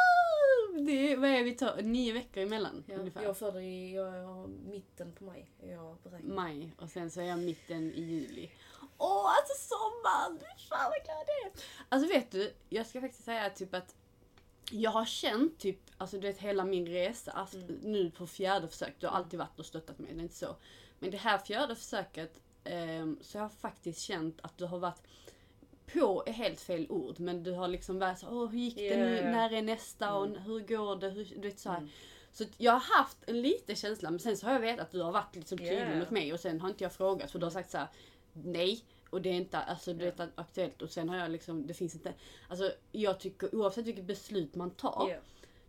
[0.84, 1.82] Det är, vad är vi tar?
[1.82, 3.22] Nio veckor emellan Ja, ungefär.
[3.22, 5.50] jag föder i jag har mitten på maj.
[5.62, 6.34] Jag beräknar.
[6.34, 8.50] Maj och sen så är jag mitten i juli.
[8.98, 10.38] Åh, alltså sommaren!
[10.68, 11.60] Fan vad glad jag är!
[11.88, 13.94] Alltså vet du, jag ska faktiskt säga typ att
[14.70, 17.76] jag har känt typ, alltså du vet hela min resa, alltså, Mm.
[17.82, 20.56] nu på fjärde försök, du har alltid varit och stöttat mig, det är inte så.
[20.98, 25.02] Men det här fjärde försöket ehm, så har jag faktiskt känt att du har varit
[25.92, 28.96] på är helt fel ord, men du har liksom varit så, åh hur gick det
[28.96, 29.30] nu, Yeah.
[29.32, 30.42] när är nästa och Mm.
[30.42, 31.78] hur går det, hur, du vet så här.
[31.78, 31.90] Mm.
[32.32, 35.02] Så jag har haft en liten känsla, men sen så har jag vetat att du
[35.02, 35.98] har varit liksom tydlig Yeah.
[35.98, 37.88] mot mig och sen har inte jag frågat för du har sagt så här:
[38.32, 38.84] nej.
[39.10, 41.94] Och det är inte alltså, du vet, aktuellt och sen har jag liksom, det finns
[41.94, 42.12] inte,
[42.48, 45.16] alltså jag tycker oavsett vilket beslut man tar Ja.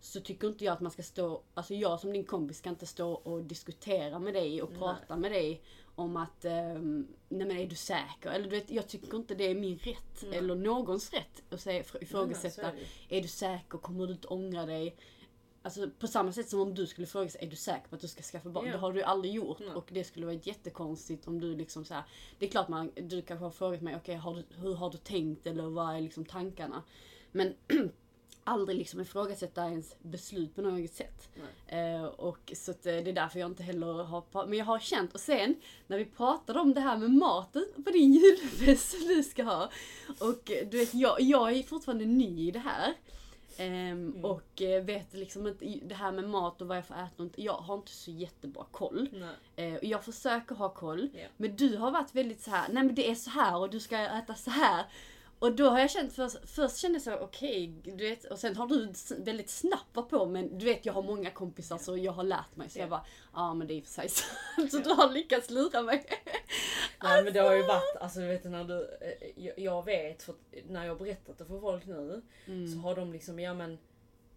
[0.01, 2.85] så tycker inte jag att man ska stå, alltså jag som din kompis ska inte
[2.85, 4.79] stå och diskutera med dig och Nej.
[4.79, 5.61] prata med dig
[5.97, 8.29] om att, ehm, nej men är du säker?
[8.29, 10.37] Eller du vet, jag tycker inte det är min rätt, Nej.
[10.37, 12.77] eller någons rätt att säga, ifrågasätta så
[13.09, 13.77] är du säker?
[13.77, 14.95] Kommer du inte ångra dig?
[15.61, 18.01] Alltså på samma sätt som om du skulle fråga sig, är du säker på att
[18.01, 18.65] du ska skaffa barn?
[18.65, 18.71] Ja.
[18.71, 19.69] Det har du aldrig gjort Nej.
[19.69, 22.03] och det skulle vara jättekonstigt om du liksom så här.
[22.39, 24.97] Det är klart man, du kanske har frågat mig, okej har du, hur har du
[24.97, 26.83] tänkt eller vad är liksom tankarna?
[27.31, 27.53] Men
[28.47, 31.29] aldrig liksom ifrågasätta ens beslut på något sätt.
[31.67, 34.79] Eh, och så att, eh, det är därför jag inte heller har Men jag har
[34.79, 35.55] känt, och sen
[35.87, 39.69] när vi pratade om det här med maten på din julfest som du ska ha.
[40.19, 42.93] Och eh, du vet, jag, jag är fortfarande ny i det här.
[43.57, 44.25] Ehm, Mm.
[44.25, 47.23] Och eh, vet liksom inte, det här med mat och vad jag får äta och
[47.23, 49.09] inte, jag har inte så jättebra koll.
[49.11, 49.77] Nej.
[49.77, 51.09] Och jag försöker ha koll.
[51.13, 51.27] Ja.
[51.37, 53.79] Men du har varit väldigt så här, nej men det är så här och du
[53.79, 54.85] ska äta så här.
[55.39, 58.55] Och då har jag känt först, först kände jag så okej, du vet, och sen
[58.55, 62.11] har du väldigt snabbt varit på men du vet jag har många kompisar så jag
[62.11, 62.81] har lärt mig så Ja.
[62.83, 64.71] jag bara, ja men det är i och för sig sant.
[64.71, 66.05] Så du har lyckats lura mig.
[67.03, 70.35] Nej men det har ju varit, alltså du vet när du, eh, jag, vet för
[70.67, 72.67] när jag har berättat det för folk nu Mm.
[72.71, 73.77] så har de liksom, ja men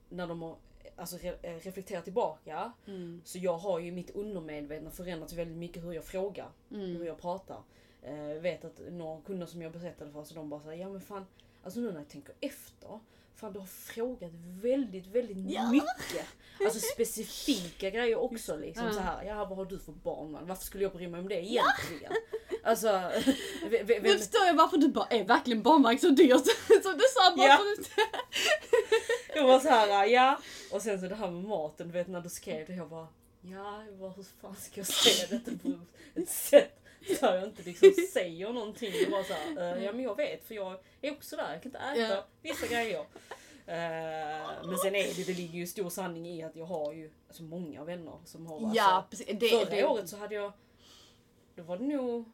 [0.08, 0.56] när de har
[0.96, 3.20] alltså, re, eh, reflekterat tillbaka Mm.
[3.24, 7.06] så jag har ju mitt undermedvetna förändrats väldigt mycket hur jag frågar, hur Mm.
[7.06, 7.62] jag pratar.
[8.02, 11.00] Eh, vet att några kunder som jag berättade för så de bara säger ja men
[11.00, 11.26] fan,
[11.64, 13.00] alltså nu när jag tänker efter
[13.34, 14.30] Fan du har frågat
[14.62, 15.70] väldigt, väldigt Ja.
[15.70, 16.26] mycket.
[16.64, 18.92] Alltså specifika grejer också liksom Ja.
[18.92, 19.24] så här.
[19.24, 20.46] Ja vad har du för barn man?
[20.46, 22.12] Varför skulle jag bry mig om det egentligen?
[22.64, 23.10] Alltså,
[23.70, 26.46] v- v- Nu vem, förstår jag varför du bara, är verkligen barnvagn så dyrt?
[26.82, 27.56] Som du sa bara Ja.
[27.56, 27.90] för att
[29.36, 30.38] jag var så här, ja.
[30.72, 33.08] Och sen så det här med maten, du vet när du skrev det, jag bara
[33.42, 35.72] Ja, jag bara, hur fan ska jag säga detta på
[36.20, 36.79] ett sätt
[37.20, 38.92] så jag inte liksom säger någonting.
[39.02, 41.62] Jag bara så här, eh, ja men jag vet för jag är också där, jag
[41.62, 42.24] kan inte äta Ja.
[42.42, 43.00] vissa grejer.
[43.66, 47.10] Eh, men sen är det, det ligger ju stor sanning i att jag har ju
[47.28, 49.26] alltså, många vänner som har alltså, Ja, precis.
[49.40, 50.52] Det, Förra det, året så hade jag,
[51.54, 52.24] då var det nog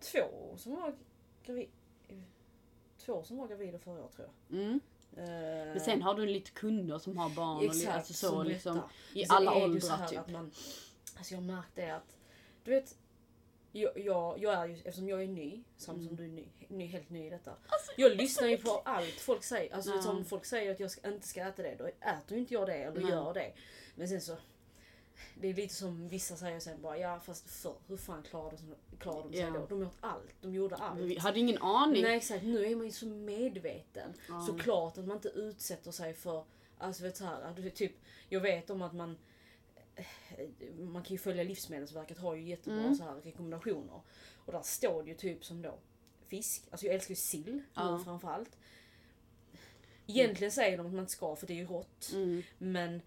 [0.00, 0.94] två som var
[1.46, 1.68] gravid.
[2.98, 4.58] Två som var gravida förra året tror jag.
[4.60, 4.80] Mm.
[5.16, 5.24] Eh,
[5.72, 8.80] Men sen har du lite kunder som har barn och Exakt, alltså så som liksom,
[9.14, 10.18] i alla åldrar typ.
[10.18, 10.50] Att man,
[11.16, 12.16] alltså jag har märkt det att,
[12.64, 12.94] du vet,
[13.80, 16.16] jag, jag, jag är ju, eftersom jag är ny, samma som Mm.
[16.16, 17.52] du är ny, ny, helt ny i detta.
[17.96, 19.74] jag lyssnar ju på allt folk säger.
[19.74, 20.02] Alltså Ja.
[20.02, 22.66] som folk säger att jag ska, inte ska äta det, då äter ju inte jag
[22.66, 23.10] det eller Nej.
[23.10, 23.52] gör det.
[23.94, 24.36] Men sen så,
[25.40, 28.96] det är lite som vissa säger sen bara, ja fast för hur fan klarade de,
[28.98, 29.50] klarade de sig Ja.
[29.50, 29.66] då?
[29.66, 31.00] De åt allt, de gjorde allt.
[31.00, 32.02] Vi hade ingen aning.
[32.02, 34.12] Nej exakt, nu är man ju så medveten.
[34.28, 34.44] Ja.
[34.46, 36.44] Såklart att man inte utsätter sig för,
[36.78, 37.92] alltså vet så här, typ,
[38.28, 39.16] jag vet om att man
[40.78, 42.94] man kan ju följa Livsmedelsverket har ju jättebra Mm.
[42.94, 44.00] så här rekommendationer.
[44.44, 45.78] Och där står det ju typ som då
[46.26, 46.64] fisk.
[46.70, 48.00] Alltså jag älskar ju sill Ja.
[48.04, 48.56] framförallt.
[50.06, 52.10] Egentligen säger de att man inte ska för det är ju rått.
[52.14, 52.42] Mm.
[52.58, 53.02] Men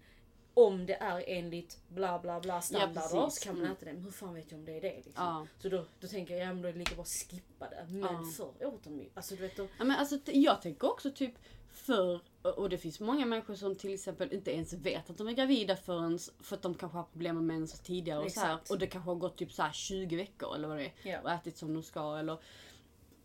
[0.54, 3.40] om det är enligt bla bla bla standarder precis.
[3.40, 3.76] så kan man Mm.
[3.76, 3.92] äta det.
[3.92, 4.96] Men hur fan vet jag om det är det?
[4.96, 5.12] Liksom?
[5.16, 5.46] Ja.
[5.58, 7.86] Så då, då tänker jag, ja men då är det lika bra att skippa det.
[7.88, 8.24] Men Ja.
[8.36, 9.08] för åt de ju.
[9.14, 11.34] Alltså du vet, då, Ja, men alltså, jag tänker också typ
[11.72, 15.32] för och det finns många människor som till exempel inte ens vet att de är
[15.32, 18.58] gravida förrän för att de kanske har problem med mens tidigare och så här.
[18.70, 20.92] Och det kanske har gått typ så här 20 veckor eller vad det är.
[21.02, 21.20] Ja.
[21.20, 22.38] Och ätit som de ska eller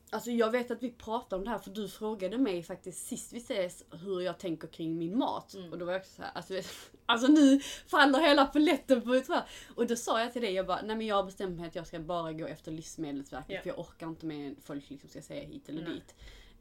[0.09, 3.33] Alltså jag vet att vi pratade om det här för du frågade mig faktiskt sist
[3.33, 5.53] vi ses hur jag tänker kring min mat.
[5.53, 5.71] Mm.
[5.71, 6.53] Och då var jag också så här, alltså,
[7.05, 9.27] alltså nu faller hela paletten på ett.
[9.75, 11.75] Och då sa jag till dig, jag bara, nej men jag har bestämt mig att
[11.75, 13.61] jag ska bara gå efter Livsmedelsverket Ja.
[13.61, 15.93] för jag orkar inte med folk liksom ska säga hit eller Nej.
[15.93, 16.15] dit.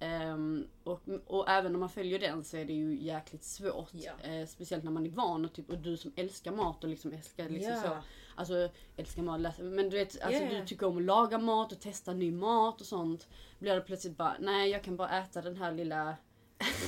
[0.05, 3.90] Ehm, och, och även om man följer den så är det ju jäkligt svårt.
[3.93, 4.12] Ja.
[4.23, 7.12] Eh, speciellt när man är van och, typ, och du som älskar mat och liksom
[7.12, 7.83] älskar liksom Ja.
[7.83, 7.97] så.
[8.37, 10.61] Alltså älskar mat, läsa, men du vet, alltså, ja.
[10.61, 13.29] du tycker om att laga mat och testa ny mat och sånt.
[13.59, 16.17] Blir det plötsligt bara, nej jag kan bara äta den här lilla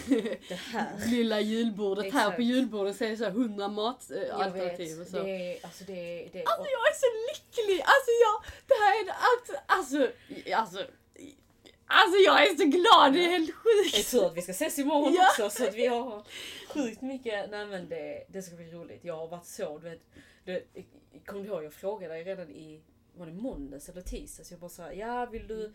[0.48, 1.06] det här.
[1.10, 2.36] lilla julbordet här Exakt.
[2.36, 5.06] på julbordet så är det så här 100 Jag matalternativ vet.
[5.06, 5.22] och så.
[5.22, 7.80] Det är, alltså det är, det är, Alltså jag är så lycklig!
[7.80, 9.14] Alltså jag, det här är det
[9.66, 10.00] alltså,
[10.48, 10.92] alltså,
[11.86, 14.10] alltså, jag är så glad, det är helt Det är sjukt!
[14.10, 15.26] tur att vi ska ses imorgon Ja.
[15.30, 16.22] också så att vi har
[16.74, 17.50] sjukt mycket.
[17.50, 19.00] Nej men det, det ska bli roligt.
[19.04, 20.00] Jag har varit så, du vet.
[20.44, 20.66] Du,
[21.26, 22.80] kommer du ihåg jag frågade dig redan i,
[23.16, 24.50] var det måndags eller tisdags?
[24.50, 25.72] Jag bara sa ja vill du,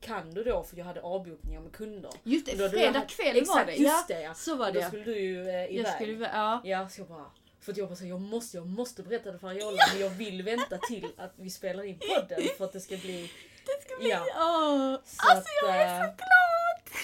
[0.00, 0.62] kan du då?
[0.62, 2.10] För jag hade avbokningar med kunder.
[2.22, 3.74] Just Då det, fredag kväll var exakt, det.
[3.76, 4.34] just det, ja.
[4.34, 4.86] så var Då det.
[4.86, 5.74] skulle du ju eh, iväg.
[5.76, 6.60] Jag skulle, ja.
[6.64, 7.30] Ja, så jag bara...
[7.60, 10.10] För att jag bara så, jag måste, jag måste berätta det för Ariola men jag
[10.10, 13.30] vill vänta till att vi spelar in podden för att det ska bli...
[14.08, 15.00] Ja.
[15.04, 17.00] Så Alltså jag att, är så eh, glad!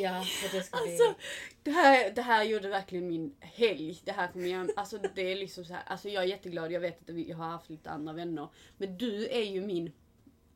[0.00, 0.92] Ja, för det ska bli...
[0.92, 1.14] Alltså,
[1.62, 4.00] det här, det här gjorde verkligen min helg.
[4.04, 6.80] Det här kommer jag, alltså det är liksom så här, alltså jag är jätteglad, jag
[6.80, 8.48] vet att jag har haft lite andra vänner.
[8.76, 9.92] Men du är ju min,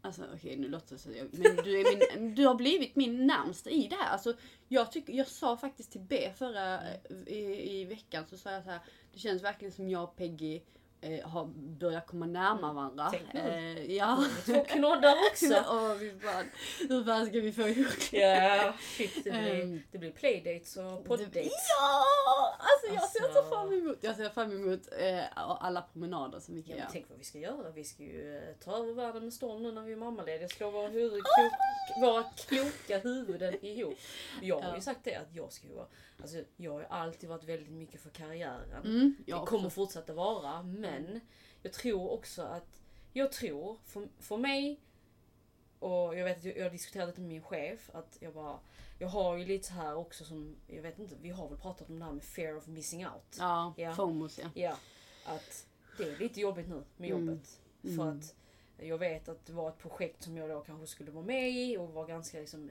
[0.03, 3.27] alltså okej nu låter det så, jag- men du, är min, du har blivit min
[3.27, 4.13] närmsta i det här.
[4.13, 4.35] Alltså,
[4.69, 6.81] jag, tycker, jag sa faktiskt till B förra
[7.27, 8.81] i, i veckan, så sa jag så här,
[9.13, 10.61] det känns verkligen som jag och Peggy
[11.01, 11.45] eh, har
[11.81, 13.09] börjat komma närmare varandra.
[13.13, 13.41] Tänk nu.
[13.41, 14.25] Eh, ja.
[14.47, 15.65] Två knoddar också!
[15.71, 16.45] Åh, fy fan.
[16.89, 18.17] Hur fan ska vi få ihop det?
[18.17, 19.25] Ja, shit.
[19.25, 21.53] Det blir, Ehm, det blir playdates och podddates.
[21.79, 22.05] Ja!
[22.59, 23.55] Alltså jag ser så Alltså.
[23.55, 26.89] fram emot, jag ser fram emot eh, alla promenader som vi Ja, kan men göra.
[26.93, 27.71] tänk vad vi ska göra.
[27.71, 30.49] Vi ska ju eh, ta över världen med storm nu när vi är mammalediga.
[30.49, 31.53] Slå våra, huvud, klok,
[32.03, 33.95] våra kloka huvuden ihop.
[34.43, 34.75] Jag har Ja.
[34.77, 35.87] ju sagt det att jag ska ju vara...
[36.21, 38.85] Alltså, jag har ju alltid varit väldigt mycket för karriären.
[38.85, 39.71] Mm, det kommer också.
[39.71, 40.63] fortsätta vara.
[40.63, 41.21] Men
[41.63, 42.81] jag tror också att...
[43.13, 44.81] Jag tror, för, för mig...
[45.79, 47.91] Och jag vet att jag, har diskuterat det med min chef.
[47.93, 48.59] Att jag bara...
[48.99, 50.57] Jag har ju lite så här också som...
[50.67, 53.37] Jag vet inte, vi har väl pratat om det här med fear of missing out.
[53.39, 53.95] Ja, Ja.
[53.95, 54.51] FOMOS ja.
[54.55, 54.77] Ja,
[55.25, 55.67] att
[55.99, 57.27] det är lite jobbigt nu med Mm.
[57.29, 57.61] jobbet.
[57.83, 58.19] För Mm.
[58.19, 58.35] att
[58.81, 61.77] jag vet att det var ett projekt som jag då kanske skulle vara med i
[61.77, 62.71] och var ganska liksom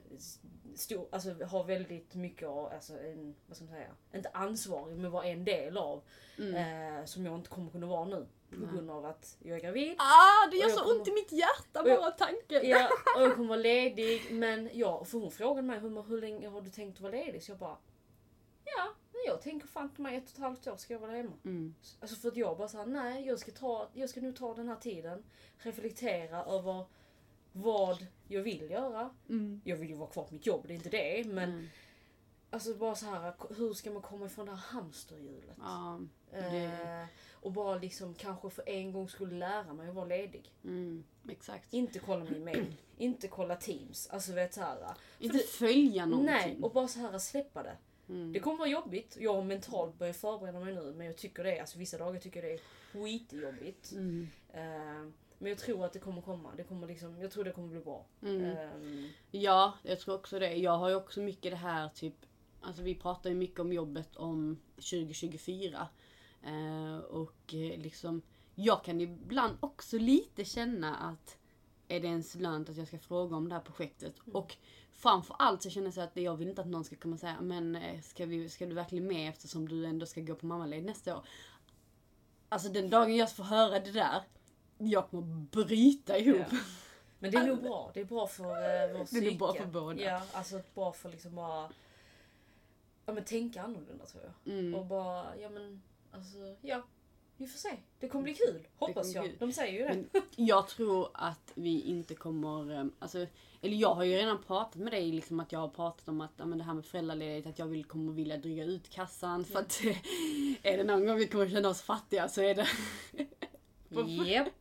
[0.76, 5.10] stor, alltså har väldigt mycket av, alltså en, vad ska man säga, inte ansvarig men
[5.10, 6.02] var en del av.
[6.38, 6.54] Mm.
[6.98, 8.26] Eh, som jag inte kommer kunna vara nu.
[8.50, 9.94] På grund av att jag är gravid.
[9.98, 12.60] Ah, det gör så kommer- ont i mitt hjärta jag- bara tanken.
[12.68, 14.22] Ja, och jag kommer vara ledig.
[14.32, 17.42] Men ja, för hon frågade mig hur, hur länge har du tänkt vara ledig?
[17.42, 17.76] Så jag bara,
[18.64, 18.88] ja,
[19.28, 21.32] jag tänker fan på mig ett och ett halvt år ska jag vara hemma.
[21.44, 21.74] Mm.
[22.00, 24.68] Alltså för att jag bara såhär, nej jag ska, ta, jag ska nu ta den
[24.68, 25.22] här tiden,
[25.58, 26.84] reflektera över
[27.52, 29.10] vad jag vill göra.
[29.28, 29.60] Mm.
[29.64, 31.24] Jag vill ju vara kvar på mitt jobb, det är inte det.
[31.26, 31.66] Men Mm.
[32.50, 35.56] alltså bara så här, hur ska man komma ifrån det här hamsterhjulet?
[35.60, 36.64] Ja, det,
[37.00, 40.52] Eh, och bara liksom kanske för en gång skulle lära mig att vara ledig.
[40.64, 41.72] mm, exakt.
[41.74, 44.08] Inte kolla min mail, inte kolla teams.
[44.10, 44.78] Alltså vet så här.
[45.18, 46.26] Inte det- följa någonting.
[46.34, 47.76] Nej, och bara så här släppa det.
[48.08, 48.32] Mm.
[48.32, 49.16] Det kommer vara jobbigt.
[49.20, 52.20] Jag har mentalt börjat förbereda mig nu men jag tycker det är, alltså vissa dagar
[52.20, 52.60] tycker jag det är
[52.92, 53.92] skitjobbigt.
[53.92, 54.28] Mm.
[54.52, 56.50] Eh, men jag tror att det kommer komma.
[56.56, 58.06] Det kommer liksom, jag tror det kommer bli bra.
[58.22, 58.44] Mm.
[58.44, 60.54] Eh, Ja, jag tror också det.
[60.54, 62.14] Jag har ju också mycket det här typ,
[62.60, 65.88] alltså vi pratar ju mycket om jobbet om 2024.
[66.42, 68.22] Eh, och liksom,
[68.54, 71.38] jag kan ibland också lite känna att
[71.88, 74.14] är det ens lönt att jag ska fråga om det här projektet?
[74.32, 74.56] Och
[74.92, 77.20] framför allt så känner jag så att jag vill inte att någon ska komma och
[77.20, 80.46] säga men eh, ska, vi, ska du verkligen med eftersom du ändå ska gå på
[80.46, 81.24] mammaled nästa år?
[82.48, 84.22] Alltså den dagen jag får höra det där,
[84.78, 86.46] jag kommer bryta ihop.
[86.50, 86.58] Ja.
[87.18, 87.90] men det är nog bra.
[87.94, 89.64] Det är bra för uh, vår Det är bra psyke.
[89.64, 90.02] för båda.
[90.02, 91.70] Ja, alltså bra för liksom bara
[93.06, 94.54] ja, men tänka annorlunda tror jag.
[94.54, 94.74] Mm.
[94.74, 96.82] Och bara, ja men alltså, ja.
[97.38, 97.76] Vi får se.
[98.00, 99.24] Det kommer bli kul, hoppas jag.
[99.24, 99.36] kul.
[99.38, 100.06] De säger ju det.
[100.12, 103.26] Men jag tror att vi inte kommer, eh, alltså,
[103.60, 106.32] eller jag har ju redan pratat med dig, liksom att jag har pratat om att
[106.36, 109.44] ja, men det här med föräldraledighet, att jag vill, kommer vilja dryga ut kassan.
[109.44, 109.80] För att
[110.62, 112.66] är det någon gång vi kommer känna oss fattiga så är det
[113.90, 114.48] Japp.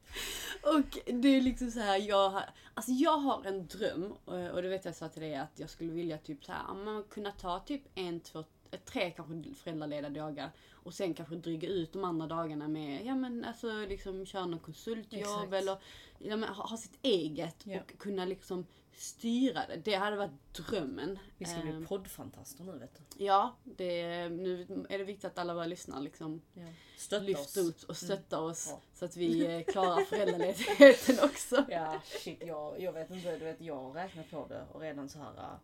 [0.63, 4.61] Och det är liksom så här, jag har, alltså jag har en dröm och och
[4.61, 7.59] det vet jag sa till dig att jag skulle vilja typ så här, kunna ta
[7.59, 8.43] typ en, två,
[8.85, 13.45] tre kanske föräldralediga dagar och sen kanske dryga ut de andra dagarna med, ja men
[13.45, 15.53] alltså liksom köra någon konsultjobb Exakt.
[15.53, 15.77] eller
[16.19, 17.79] ja, men, ha, ha sitt eget Ja.
[17.81, 19.75] och kunna liksom styra det.
[19.75, 21.19] Det hade varit drömmen.
[21.37, 23.25] Vi ska bli poddfantaster nu vet du.
[23.25, 26.61] Ja, det, nu är det viktigt att alla våra lyssnare liksom Ja.
[26.97, 27.67] Stötta lyfter oss.
[27.69, 28.81] ut och stöttar oss Ja.
[28.93, 31.65] så att vi eh, klarar föräldraledigheten också.
[31.69, 35.09] Ja, shit, jag, jag vet inte, du vet, jag har räknat på det och redan
[35.09, 35.57] så här.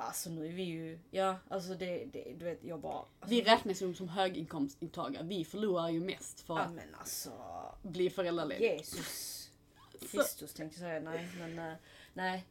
[0.00, 2.98] Alltså nu är vi ju, ja alltså det, det du vet jag bara.
[2.98, 5.24] Alltså, Vi räknas ju som höginkomsttagare.
[5.24, 7.30] Vi förlorar ju mest för att men alltså.
[7.82, 8.72] bli föräldralediga.
[8.72, 9.50] Jesus
[10.00, 11.76] Kristus tänkte jag säga, nej men äh,
[12.14, 12.46] nej.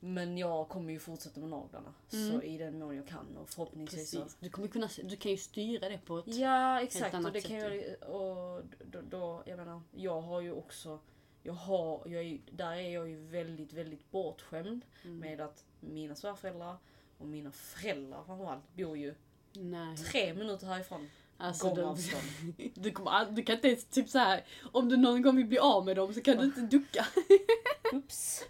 [0.00, 1.94] Men jag kommer ju fortsätta med naglarna.
[2.12, 2.30] Mm.
[2.30, 4.14] Så i den mån jag kan och förhoppningsvis.
[4.14, 4.36] Precis.
[4.40, 6.26] Du, kommer kunna, du kan ju styra det på ett...
[6.26, 10.40] Ja exakt annat och det sätt kan jag och då, då, jag menar, jag har
[10.40, 11.00] ju också
[11.48, 15.18] jag har, jag är, där är jag ju väldigt, väldigt bortskämd Mm.
[15.18, 16.76] med att mina svärföräldrar
[17.18, 19.14] och mina föräldrar framförallt bor ju
[19.52, 19.96] Nej.
[19.96, 21.10] tre minuter härifrån.
[21.36, 22.54] Alltså, du, gångavstånd.
[22.74, 24.44] du, kommer, ald- du kan inte ens typ så här.
[24.72, 27.06] om du någon gång vill bli av med dem så kan du inte ducka.
[27.92, 28.44] Oops.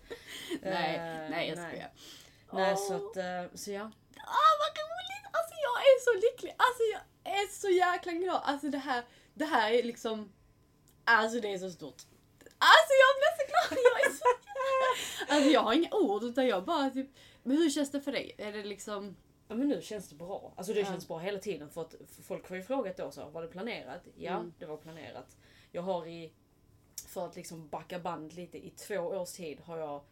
[0.63, 1.69] nej, Eh, nej jag nej.
[1.69, 1.91] skojar.
[2.53, 2.89] Nej Åh.
[2.89, 3.83] så att, eh, så ja.
[4.17, 5.27] Ah, vad roligt!
[5.33, 6.55] Alltså jag är så lycklig.
[6.59, 8.41] Alltså jag är så jäkla glad.
[8.45, 10.33] Alltså det här, det här är liksom...
[11.05, 12.03] Alltså det är så stort.
[12.59, 13.81] Alltså jag blir så glad.
[13.85, 14.25] Jag är så
[15.35, 17.07] Alltså jag har inga ord utan jag bara typ...
[17.43, 18.35] Men hur känns det för dig?
[18.39, 19.17] Är det liksom...
[19.49, 20.53] Ja men nu känns det bra.
[20.57, 20.87] Alltså det Ja.
[20.87, 24.03] känns bra hela tiden för att folk har ju frågat då så, var det planerat?
[24.17, 24.53] Ja, Mm.
[24.59, 25.37] det var planerat.
[25.73, 26.33] Jag har i,
[27.09, 30.03] för att liksom backa band lite, i två års tid har jag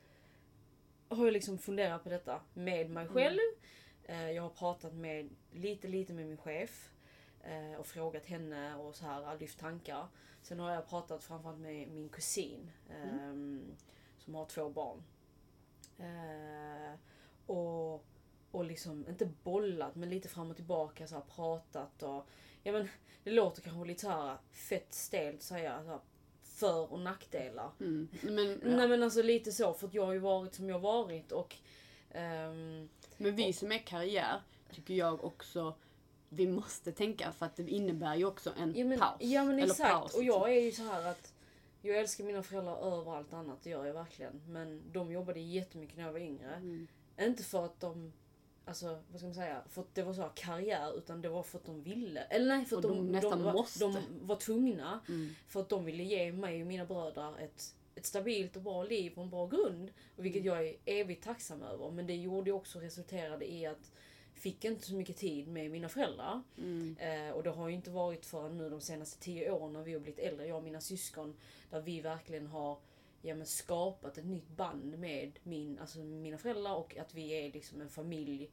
[1.09, 3.39] har jag liksom funderat på detta med mig själv.
[4.05, 6.91] Eh, Jag har pratat med, lite lite med min chef.
[7.49, 10.09] Eh, Och frågat henne och så här, lyft tankar.
[10.43, 12.71] Sen har jag pratat framförallt med min kusin.
[12.91, 13.77] ehm,
[14.19, 15.03] Som har två barn.
[15.99, 16.99] Eh,
[17.47, 18.05] och,
[18.51, 22.27] och liksom, inte bollat men lite fram och tillbaka så här, pratat och...
[22.63, 22.89] Ja men
[23.25, 26.01] det låter kanske lite så här fett stelt att säga så här,
[26.43, 27.71] för och nackdelar.
[27.81, 28.09] Mm.
[28.23, 31.33] Men, Nej men alltså lite så för att jag har ju varit som jag varit
[31.33, 31.57] och...
[32.11, 34.41] ehm, men vi som är karriär
[34.73, 35.75] tycker jag också
[36.29, 39.17] vi måste tänka för att det innebär ju också en ja, men, paus.
[39.21, 40.41] Ja men exakt paus, och liksom.
[40.41, 41.33] jag är ju så här att
[41.83, 44.43] jag älskar mina föräldrar över allt annat, det gör jag verkligen.
[44.49, 46.55] Men de jobbade jättemycket när jag var yngre.
[46.55, 46.87] Mm.
[47.21, 48.13] Inte för att de,
[48.65, 51.43] alltså vad ska man säga, för att det var så här karriär utan det var
[51.43, 52.21] för att de ville.
[52.21, 53.85] Eller nej, för att de, de nästan var, måste.
[53.85, 55.01] de var tvungna.
[55.09, 55.35] Mm.
[55.49, 59.13] För att de ville ge mig och mina bröder ett, ett stabilt och bra liv
[59.17, 59.93] och en bra grund.
[60.17, 60.55] Och vilket Mm.
[60.55, 61.91] jag är evigt tacksam över.
[61.91, 63.93] Men det gjorde också resulterade i att
[64.37, 66.43] fick inte så mycket tid med mina föräldrar.
[66.59, 66.97] Mm.
[66.99, 69.93] Eh, och det har ju inte varit förrän nu de senaste tio åren när vi
[69.93, 71.37] har blivit äldre, jag och mina syskon,
[71.71, 72.79] där vi verkligen har
[73.23, 77.53] ja, men skapat ett nytt band med min, alltså mina föräldrar och att vi är
[77.53, 78.51] liksom en familj.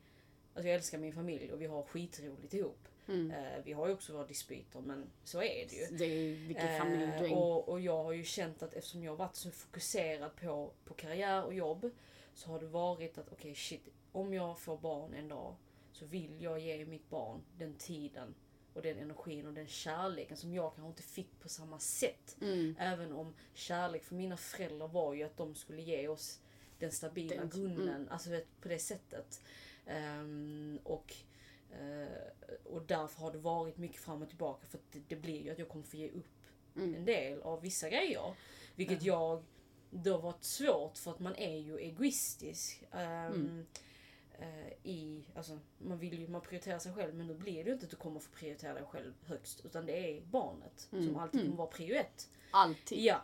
[0.54, 2.88] Alltså jag älskar min familj och vi har skitroligt ihop.
[3.08, 3.32] Mm.
[3.32, 5.98] Eh, vi har ju också våra dispyter men så är det ju.
[5.98, 7.34] Det är vilken Eh, familjedräng.
[7.34, 10.94] och, och jag har ju känt att eftersom jag har varit så fokuserad på, på
[10.94, 11.90] karriär och jobb
[12.34, 15.56] så har det varit att okej shit, om jag får barn en dag
[15.94, 18.36] så vill jag ge mitt barn den tiden
[18.74, 22.38] och den energin och den kärleken som jag kanske inte fick på samma sätt.
[22.42, 22.76] Mm.
[22.80, 26.40] Även om kärlek för mina föräldrar var ju att de skulle ge oss
[26.80, 29.42] den stabila Den- grunden, alltså vet, på det sättet.
[29.86, 31.14] Ehm, och,
[31.72, 32.08] eh,
[32.64, 35.60] och därför har det varit mycket fram och tillbaka för det, det blir ju att
[35.60, 36.26] jag kommer få ge upp
[36.76, 36.96] Mm.
[36.96, 38.34] en del av vissa grejer.
[38.76, 39.44] Vilket jag,
[39.90, 42.84] det har varit svårt för att man är ju egoistisk.
[42.92, 43.60] Mm.
[43.60, 43.66] eh,
[44.84, 47.86] i, alltså, man vill ju, man prioriterar sig själv men nu blir det ju inte
[47.86, 49.66] att du kommer få prioritera dig själv högst.
[49.66, 51.06] Utan det är barnet Mm.
[51.08, 51.52] som alltid Mm.
[51.52, 52.30] kommer vara prio ett.
[52.52, 53.00] Alltid.
[53.00, 53.22] Ja.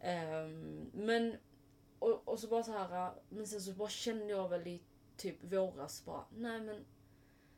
[0.00, 1.36] Ehm, men,
[1.98, 4.80] och, och så bara så här, men sen så bara kände jag väl i
[5.16, 6.84] typ våras bara, nej men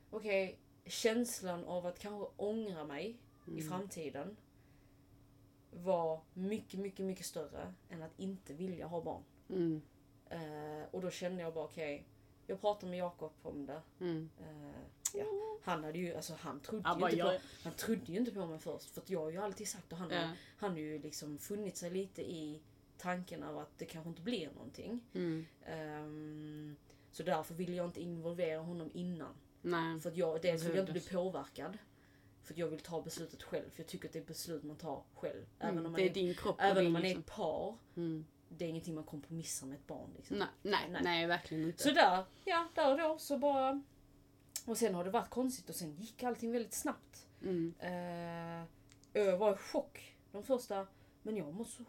[0.09, 3.69] okej, känslan av att kanske ångra mig i Mm.
[3.69, 4.37] framtiden
[5.71, 9.23] var mycket, mycket, mycket större än att inte vilja ha barn.
[9.49, 9.81] Mm.
[10.29, 12.07] Eh, och då kände jag bara okej,
[12.47, 13.81] jag pratade med Jakob om det.
[13.99, 14.29] Mm.
[14.39, 14.81] Eh,
[15.13, 15.25] ja.
[15.63, 18.31] Han hade ju, alltså han trodde, Han ju inte på, jag- han trodde ju inte
[18.31, 18.89] på mig först.
[18.89, 20.29] För jag har ju alltid sagt och han, har- Ja.
[20.57, 22.61] han har ju liksom funnit sig lite i
[22.97, 24.99] tanken av att det kanske inte blir någonting.
[25.13, 25.45] Mm.
[25.65, 26.75] Ehm,
[27.11, 29.33] så därför ville jag inte involvera honom innan.
[29.61, 29.99] Nej.
[29.99, 31.77] För att jag, dels vill jag inte bli påverkad.
[32.43, 33.69] För att jag vill ta beslutet själv.
[33.69, 35.45] För jag tycker att det är beslut man tar själv.
[35.59, 37.19] Även Mm, om man, det är är, din kropp även om man är liksom.
[37.21, 37.75] ett par.
[37.95, 38.25] Mm.
[38.49, 40.09] Det är ingenting man kompromissar med ett barn.
[40.15, 40.37] Liksom.
[40.37, 41.01] Nej, nej, Nej.
[41.03, 41.83] nej, verkligen inte.
[41.83, 43.81] Så där, ja, där och då så bara...
[44.65, 47.27] Och sen har det varit konstigt och sen gick allting väldigt snabbt.
[47.41, 47.73] Mm.
[47.79, 48.65] Eh,
[49.23, 50.87] jag var i chock de första,
[51.21, 51.83] men jag mått så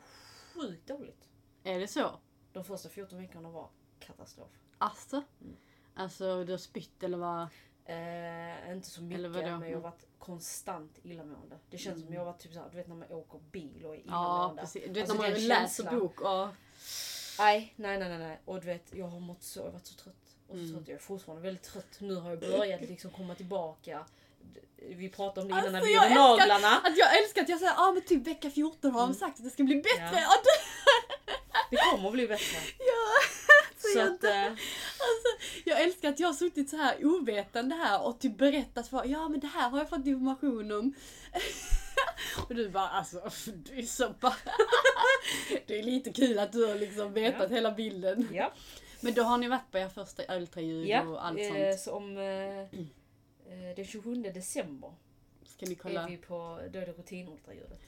[0.55, 1.29] sjukt dåligt.
[1.63, 2.21] Är det så?
[2.53, 4.51] De första 14 veckorna var katastrof.
[4.79, 5.23] Alltså?
[5.41, 5.57] Mm.
[5.95, 7.49] Alltså du har spytt eller vad?
[7.85, 9.59] Eh, inte så mycket, Eller vadå?
[9.59, 11.57] men jag har varit konstant illamående.
[11.71, 13.99] Det känns som jag varit typ såhär, du vet när man åker bil och är
[13.99, 14.09] Mm.
[14.09, 14.63] Ja, illamående.
[14.63, 14.83] precis.
[14.87, 15.99] Du vet Alltså, när man läser känslan.
[15.99, 16.49] bok och...
[17.39, 18.41] Nej, nej, nej, nej.
[18.45, 20.15] Och du vet, jag har mått så, jag har varit så trött.
[20.49, 20.75] Och så Mm.
[20.75, 20.89] trött.
[20.89, 21.97] Jag är fortfarande väldigt trött.
[22.01, 24.05] Nu har jag börjat liksom komma tillbaka.
[24.77, 26.81] Vi pratade om det innan Alltså, när vi jag gjorde naglarna.
[26.81, 29.15] Att jag älskar att jag säger ah, men typ vecka 14 har de Mm.
[29.19, 30.21] sagt att det ska bli bättre.
[30.21, 30.33] Ja.
[31.53, 31.63] Ja.
[31.71, 32.57] det, kommer att bli bättre.
[32.79, 33.05] ja.
[33.79, 34.53] Så Så jag, att, eh,
[35.65, 39.29] jag älskar att jag har suttit så här ovetande här och typ berättat för ja
[39.29, 40.95] men det här har jag fått information om.
[42.49, 43.31] och du bara alltså
[43.65, 44.37] du är så bara...
[45.67, 48.29] Det är lite kul att du har liksom vetat hela bilden.
[48.33, 48.53] ja.
[49.01, 51.03] Men då har ni varit på er första ultraljud ja.
[51.03, 51.81] och allt eh, sånt.
[51.81, 54.95] Så om eh, eh, den 27 december
[55.45, 57.81] Ska ni är kolla, vi på, då är det rutinultraljudet.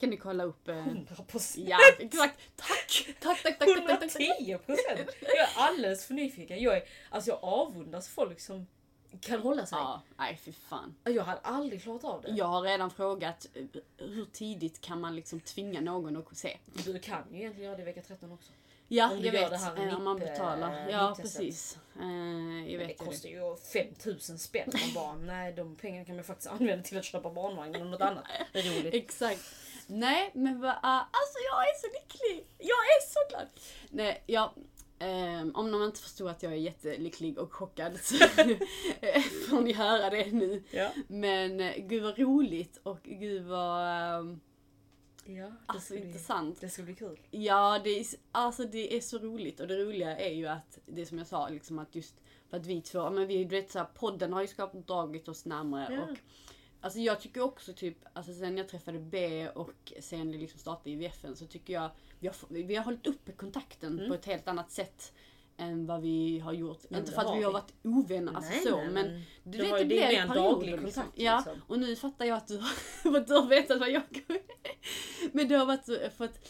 [0.00, 0.68] Ska ni kolla upp?
[0.68, 0.74] Eh...
[0.74, 1.64] 100%.
[1.68, 2.40] Ja exakt.
[2.56, 3.06] Tack!
[3.20, 3.86] Tack tack tack tack tack.
[3.86, 4.20] tack, tack.
[4.20, 5.10] 110 procent!
[5.20, 6.62] Jag är alldeles för nyfiken.
[6.62, 8.66] Jag, är, alltså jag avundas folk som
[9.20, 9.78] kan hålla sig.
[9.78, 10.94] Ja, nej fy fan.
[11.04, 12.30] Jag hade aldrig klarat av det.
[12.30, 13.64] Jag har redan frågat eh,
[13.96, 16.58] hur tidigt kan man liksom tvinga någon att se?
[16.84, 18.52] Du kan ju egentligen göra det i vecka 13 också.
[18.88, 19.50] Ja, jag vet.
[19.50, 20.86] det eh, om man NIP, betalar.
[20.88, 21.78] eh, Ja, precis.
[22.00, 22.94] Eh, jag vet ju det.
[22.94, 25.26] kostar ju 5000 spänn om barn.
[25.26, 28.24] Nej, de pengarna kan man faktiskt använda till att köpa barnvagn eller något annat.
[28.52, 28.94] Det är roligt.
[29.04, 29.40] Exakt.
[29.90, 30.70] Nej, men vad...
[30.82, 32.46] ah, alltså jag är så lycklig!
[32.58, 33.46] Jag är så glad!
[33.90, 34.54] Nej, ja...
[34.98, 38.14] ehm, om någon inte förstår att jag är jättelycklig och chockad så
[39.48, 40.62] får ni höra det nu.
[40.70, 40.90] Ja.
[41.08, 43.86] Men eh, gud vad roligt och gud vad...
[44.18, 44.40] ehm,
[45.24, 46.60] Ja, det alltså bli, intressant.
[46.60, 47.20] det ska bli kul.
[47.30, 51.06] Ja, det är, alltså det är så roligt och det roliga är ju att det
[51.06, 52.14] som jag sa liksom att just
[52.50, 55.28] för att vi två, men vi du vet så här, podden har ju skapat dragit
[55.28, 56.02] oss närmare Ja.
[56.02, 56.18] och
[56.80, 60.90] Alltså jag tycker också typ, alltså sen jag träffade B och sen det liksom startade
[60.90, 64.08] i VFN så tycker jag vi har, vi har hållit uppe kontakten Mm.
[64.08, 65.12] på ett helt annat sätt
[65.56, 66.82] än vad vi har gjort.
[66.90, 69.64] Men Inte för att vi har varit ovänner, alltså Nej, så, nej, men du det
[69.64, 70.84] vet det blev en daglig liksom.
[71.02, 71.62] kontakt, Ja, liksom.
[71.66, 74.02] och nu fattar jag att du har, att du har vetat vad jag
[75.32, 76.48] Men det har varit så, för att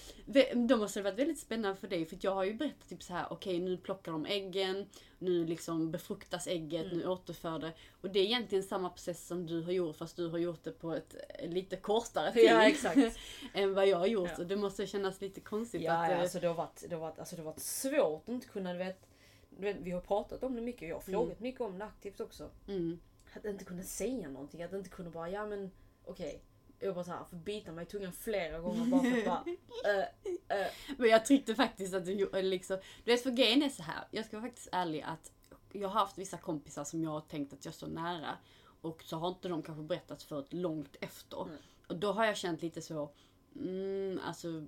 [0.68, 3.12] då måste det varit väldigt spännande för dig för jag har ju berättat typ så
[3.12, 4.86] här: okej nu plockar de äggen,
[5.20, 6.98] nu liksom befruktas ägget, Mm.
[6.98, 7.72] nu återför det.
[8.00, 10.72] Och det är egentligen samma process som du har gjort fast du har gjort det
[10.72, 12.44] på ett eh, lite kortare tid.
[12.44, 13.18] Ja, exakt.
[13.54, 14.30] än vad jag har gjort.
[14.36, 14.38] Ja.
[14.38, 16.10] Och det måste kännas lite konstigt Ja, att...
[16.10, 18.28] ja, eh, alltså det har varit, det har varit, alltså det har varit svårt att
[18.28, 19.06] inte kunna, du vet,
[19.50, 22.20] du vet, vi har pratat om det mycket, jag har frågat mycket om det aktivt
[22.20, 22.50] också.
[22.68, 23.00] mm.
[23.36, 25.70] Att inte kunna säga någonting, att inte kunna bara, ja men
[26.04, 26.42] okej.
[26.80, 29.44] Jag bara såhär, får bita mig i tungan flera gånger bara för att bara,
[29.84, 30.66] äh, äh.
[30.96, 32.78] Men jag tyckte faktiskt att du liksom...
[33.04, 34.04] Du vet för grejen är så här.
[34.10, 35.32] jag ska vara faktiskt ärlig att
[35.72, 38.36] jag har haft vissa kompisar som jag har tänkt att jag står nära.
[38.80, 41.42] Och så har inte de kanske berättat för ett långt efter.
[41.42, 41.56] Mm.
[41.86, 43.10] Och då har jag känt lite så,
[43.56, 44.66] mm, alltså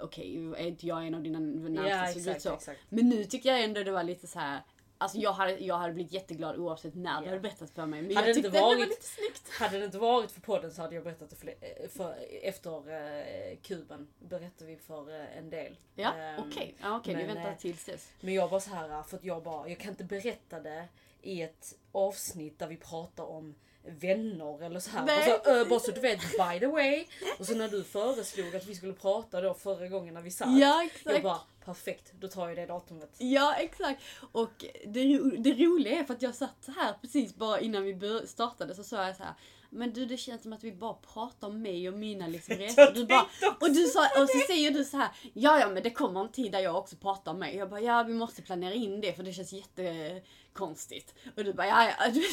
[0.00, 1.88] okej, är inte jag en av dina närmaste?
[1.88, 2.54] Ja exakt, så.
[2.54, 2.80] exakt.
[2.88, 4.62] Men nu tycker jag ändå det var lite så här.
[5.02, 7.30] Alltså jag hade, jag hade blivit jätteglad oavsett när du Ja.
[7.30, 8.02] hade berättat för mig.
[8.02, 9.50] Men Hade jag det inte tyckte det var varit- lite snyggt.
[9.58, 11.54] Hade det inte varit för podden så hade jag berättat det för,
[11.88, 14.08] för efter eh, kuben.
[14.18, 15.76] Berättade vi för eh, en del.
[15.94, 16.74] Ja, Ehm, okej.
[16.80, 18.08] Ja, okej, vi väntar eh, tills dess.
[18.20, 20.84] Men jag bara så här för att jag bara, jag kan inte berätta det
[21.22, 25.18] i ett avsnitt där vi pratar om vänner eller så här.
[25.18, 27.06] Och så, ö, bara så du vet, by the way.
[27.38, 30.48] Och så när du föreslog att vi skulle prata då förra gången när vi satt.
[30.48, 31.22] Ja, jag exakt.
[31.22, 33.14] bara, perfekt, då tar jag det datumet.
[33.18, 34.02] Ja, exakt.
[34.32, 38.22] Och det, det roliga är för att jag satt så här precis bara innan vi
[38.26, 39.34] startade så sa jag så här.
[39.72, 42.92] Men du det känns som att vi bara pratar om mig och mina liksom resor.
[42.94, 43.26] Du bara,
[43.60, 45.08] och, du sa, och så säger du så här.
[45.34, 47.56] Ja ja men det kommer en tid där jag också pratar om mig.
[47.56, 51.14] Jag bara ja vi måste planera in det för det känns jättekonstigt.
[51.36, 52.10] Och du bara ja ja.
[52.10, 52.20] Du,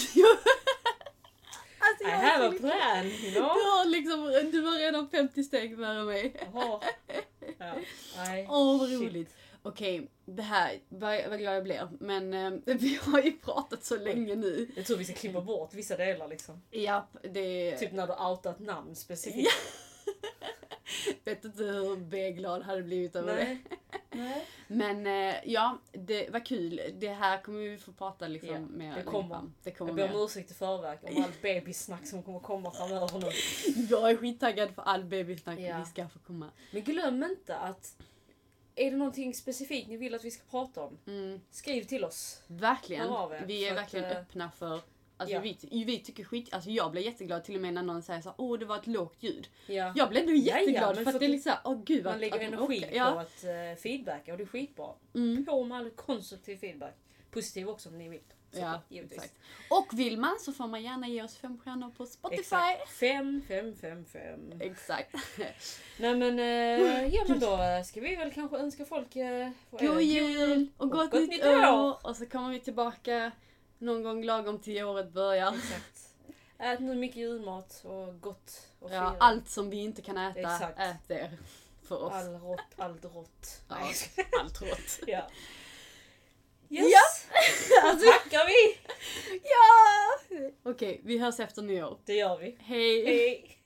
[1.80, 2.72] alltså, I have a lycklig.
[2.72, 3.44] plan, you Du know.
[3.50, 6.34] har liksom, du har redan 50 steg före mig.
[8.50, 9.02] Åh vad Shit.
[9.02, 9.36] roligt.
[9.62, 11.90] Okej, det här, vad, vad glad jag blir.
[12.00, 14.68] Men eh, vi har ju pratat så länge nu.
[14.76, 16.62] Jag tror vi ska klippa bort vissa delar liksom.
[16.72, 17.78] Japp, det...
[17.78, 19.52] Typ när du outat namn specifikt.
[21.24, 23.44] Vet inte hur B-glad hade blivit över det.
[23.44, 23.58] Nej.
[24.12, 24.46] Nej.
[24.68, 26.82] Men eh, ja, det var kul.
[27.00, 29.36] Det här kommer vi få prata liksom Ja, mer det kommer.
[29.36, 29.54] fram.
[29.64, 33.20] Det kommer Jag ber om ursäkt i förväg om allt bebissnack som kommer komma framöver
[33.20, 33.32] nu.
[33.90, 35.80] Jag är skittaggad för all bebissnack Ja.
[35.80, 36.50] vi ska få komma.
[36.72, 37.96] Men glöm inte att
[38.76, 40.98] är det någonting specifikt ni vill att vi ska prata om?
[41.08, 42.42] Mm, Skriv till oss.
[42.48, 43.06] verkligen.
[43.08, 44.82] Er, Vi är för att, verkligen eh, öppna för
[45.20, 45.42] Alltså Ja.
[45.42, 48.34] vi, vi tycker skit, alltså jag blir jätteglad till och med när någon säger så
[48.38, 49.48] åh det var ett lågt ljud.
[49.68, 49.94] Ja.
[49.96, 52.14] Jag blir ändå Ja, ja, jätteglad men för att det är liksom åh gud Man
[52.14, 52.90] att, lägger att energi orkar.
[52.90, 53.22] på ja.
[53.22, 54.90] att uh, feedbacka och det är skitbra.
[55.16, 55.46] Mm.
[55.46, 56.96] På med all konstruktiv feedback.
[57.32, 58.22] Positiv också om ni vill.
[58.52, 59.18] Så, Ja, givetvis.
[59.18, 59.40] exakt.
[59.70, 62.40] Och vill man så får man gärna ge oss fem stjärnor på Spotify.
[62.42, 62.90] Exakt.
[62.90, 64.52] Fem, fem, fem, fem.
[64.60, 65.16] Exakt.
[66.00, 69.82] Nej men, eh, ja men då eh, ska vi väl kanske önska folk eh, vad
[69.82, 72.08] God jul och gott, nytt år!
[72.08, 73.32] Och så kommer vi tillbaka
[73.80, 75.54] någon gång lagom till året börjar.
[75.58, 76.04] Exakt.
[76.60, 80.80] Ät nu mycket julmat och gott och Ja, allt som vi inte kan äta, Exakt.
[80.80, 81.32] ät det
[81.84, 82.14] för oss.
[82.14, 83.62] All rått, allt rått.
[83.70, 83.76] Ja,
[84.40, 85.00] allt rått.
[85.08, 85.30] ja.
[86.70, 87.28] Yes!
[87.70, 87.90] Ja!
[87.90, 88.78] Alltså, Tackar vi!
[89.44, 90.50] ja!
[90.64, 91.98] Okej, vi hörs efter nyår.
[92.06, 92.58] Det gör vi.
[92.60, 93.06] Hej!
[93.06, 93.57] Hej!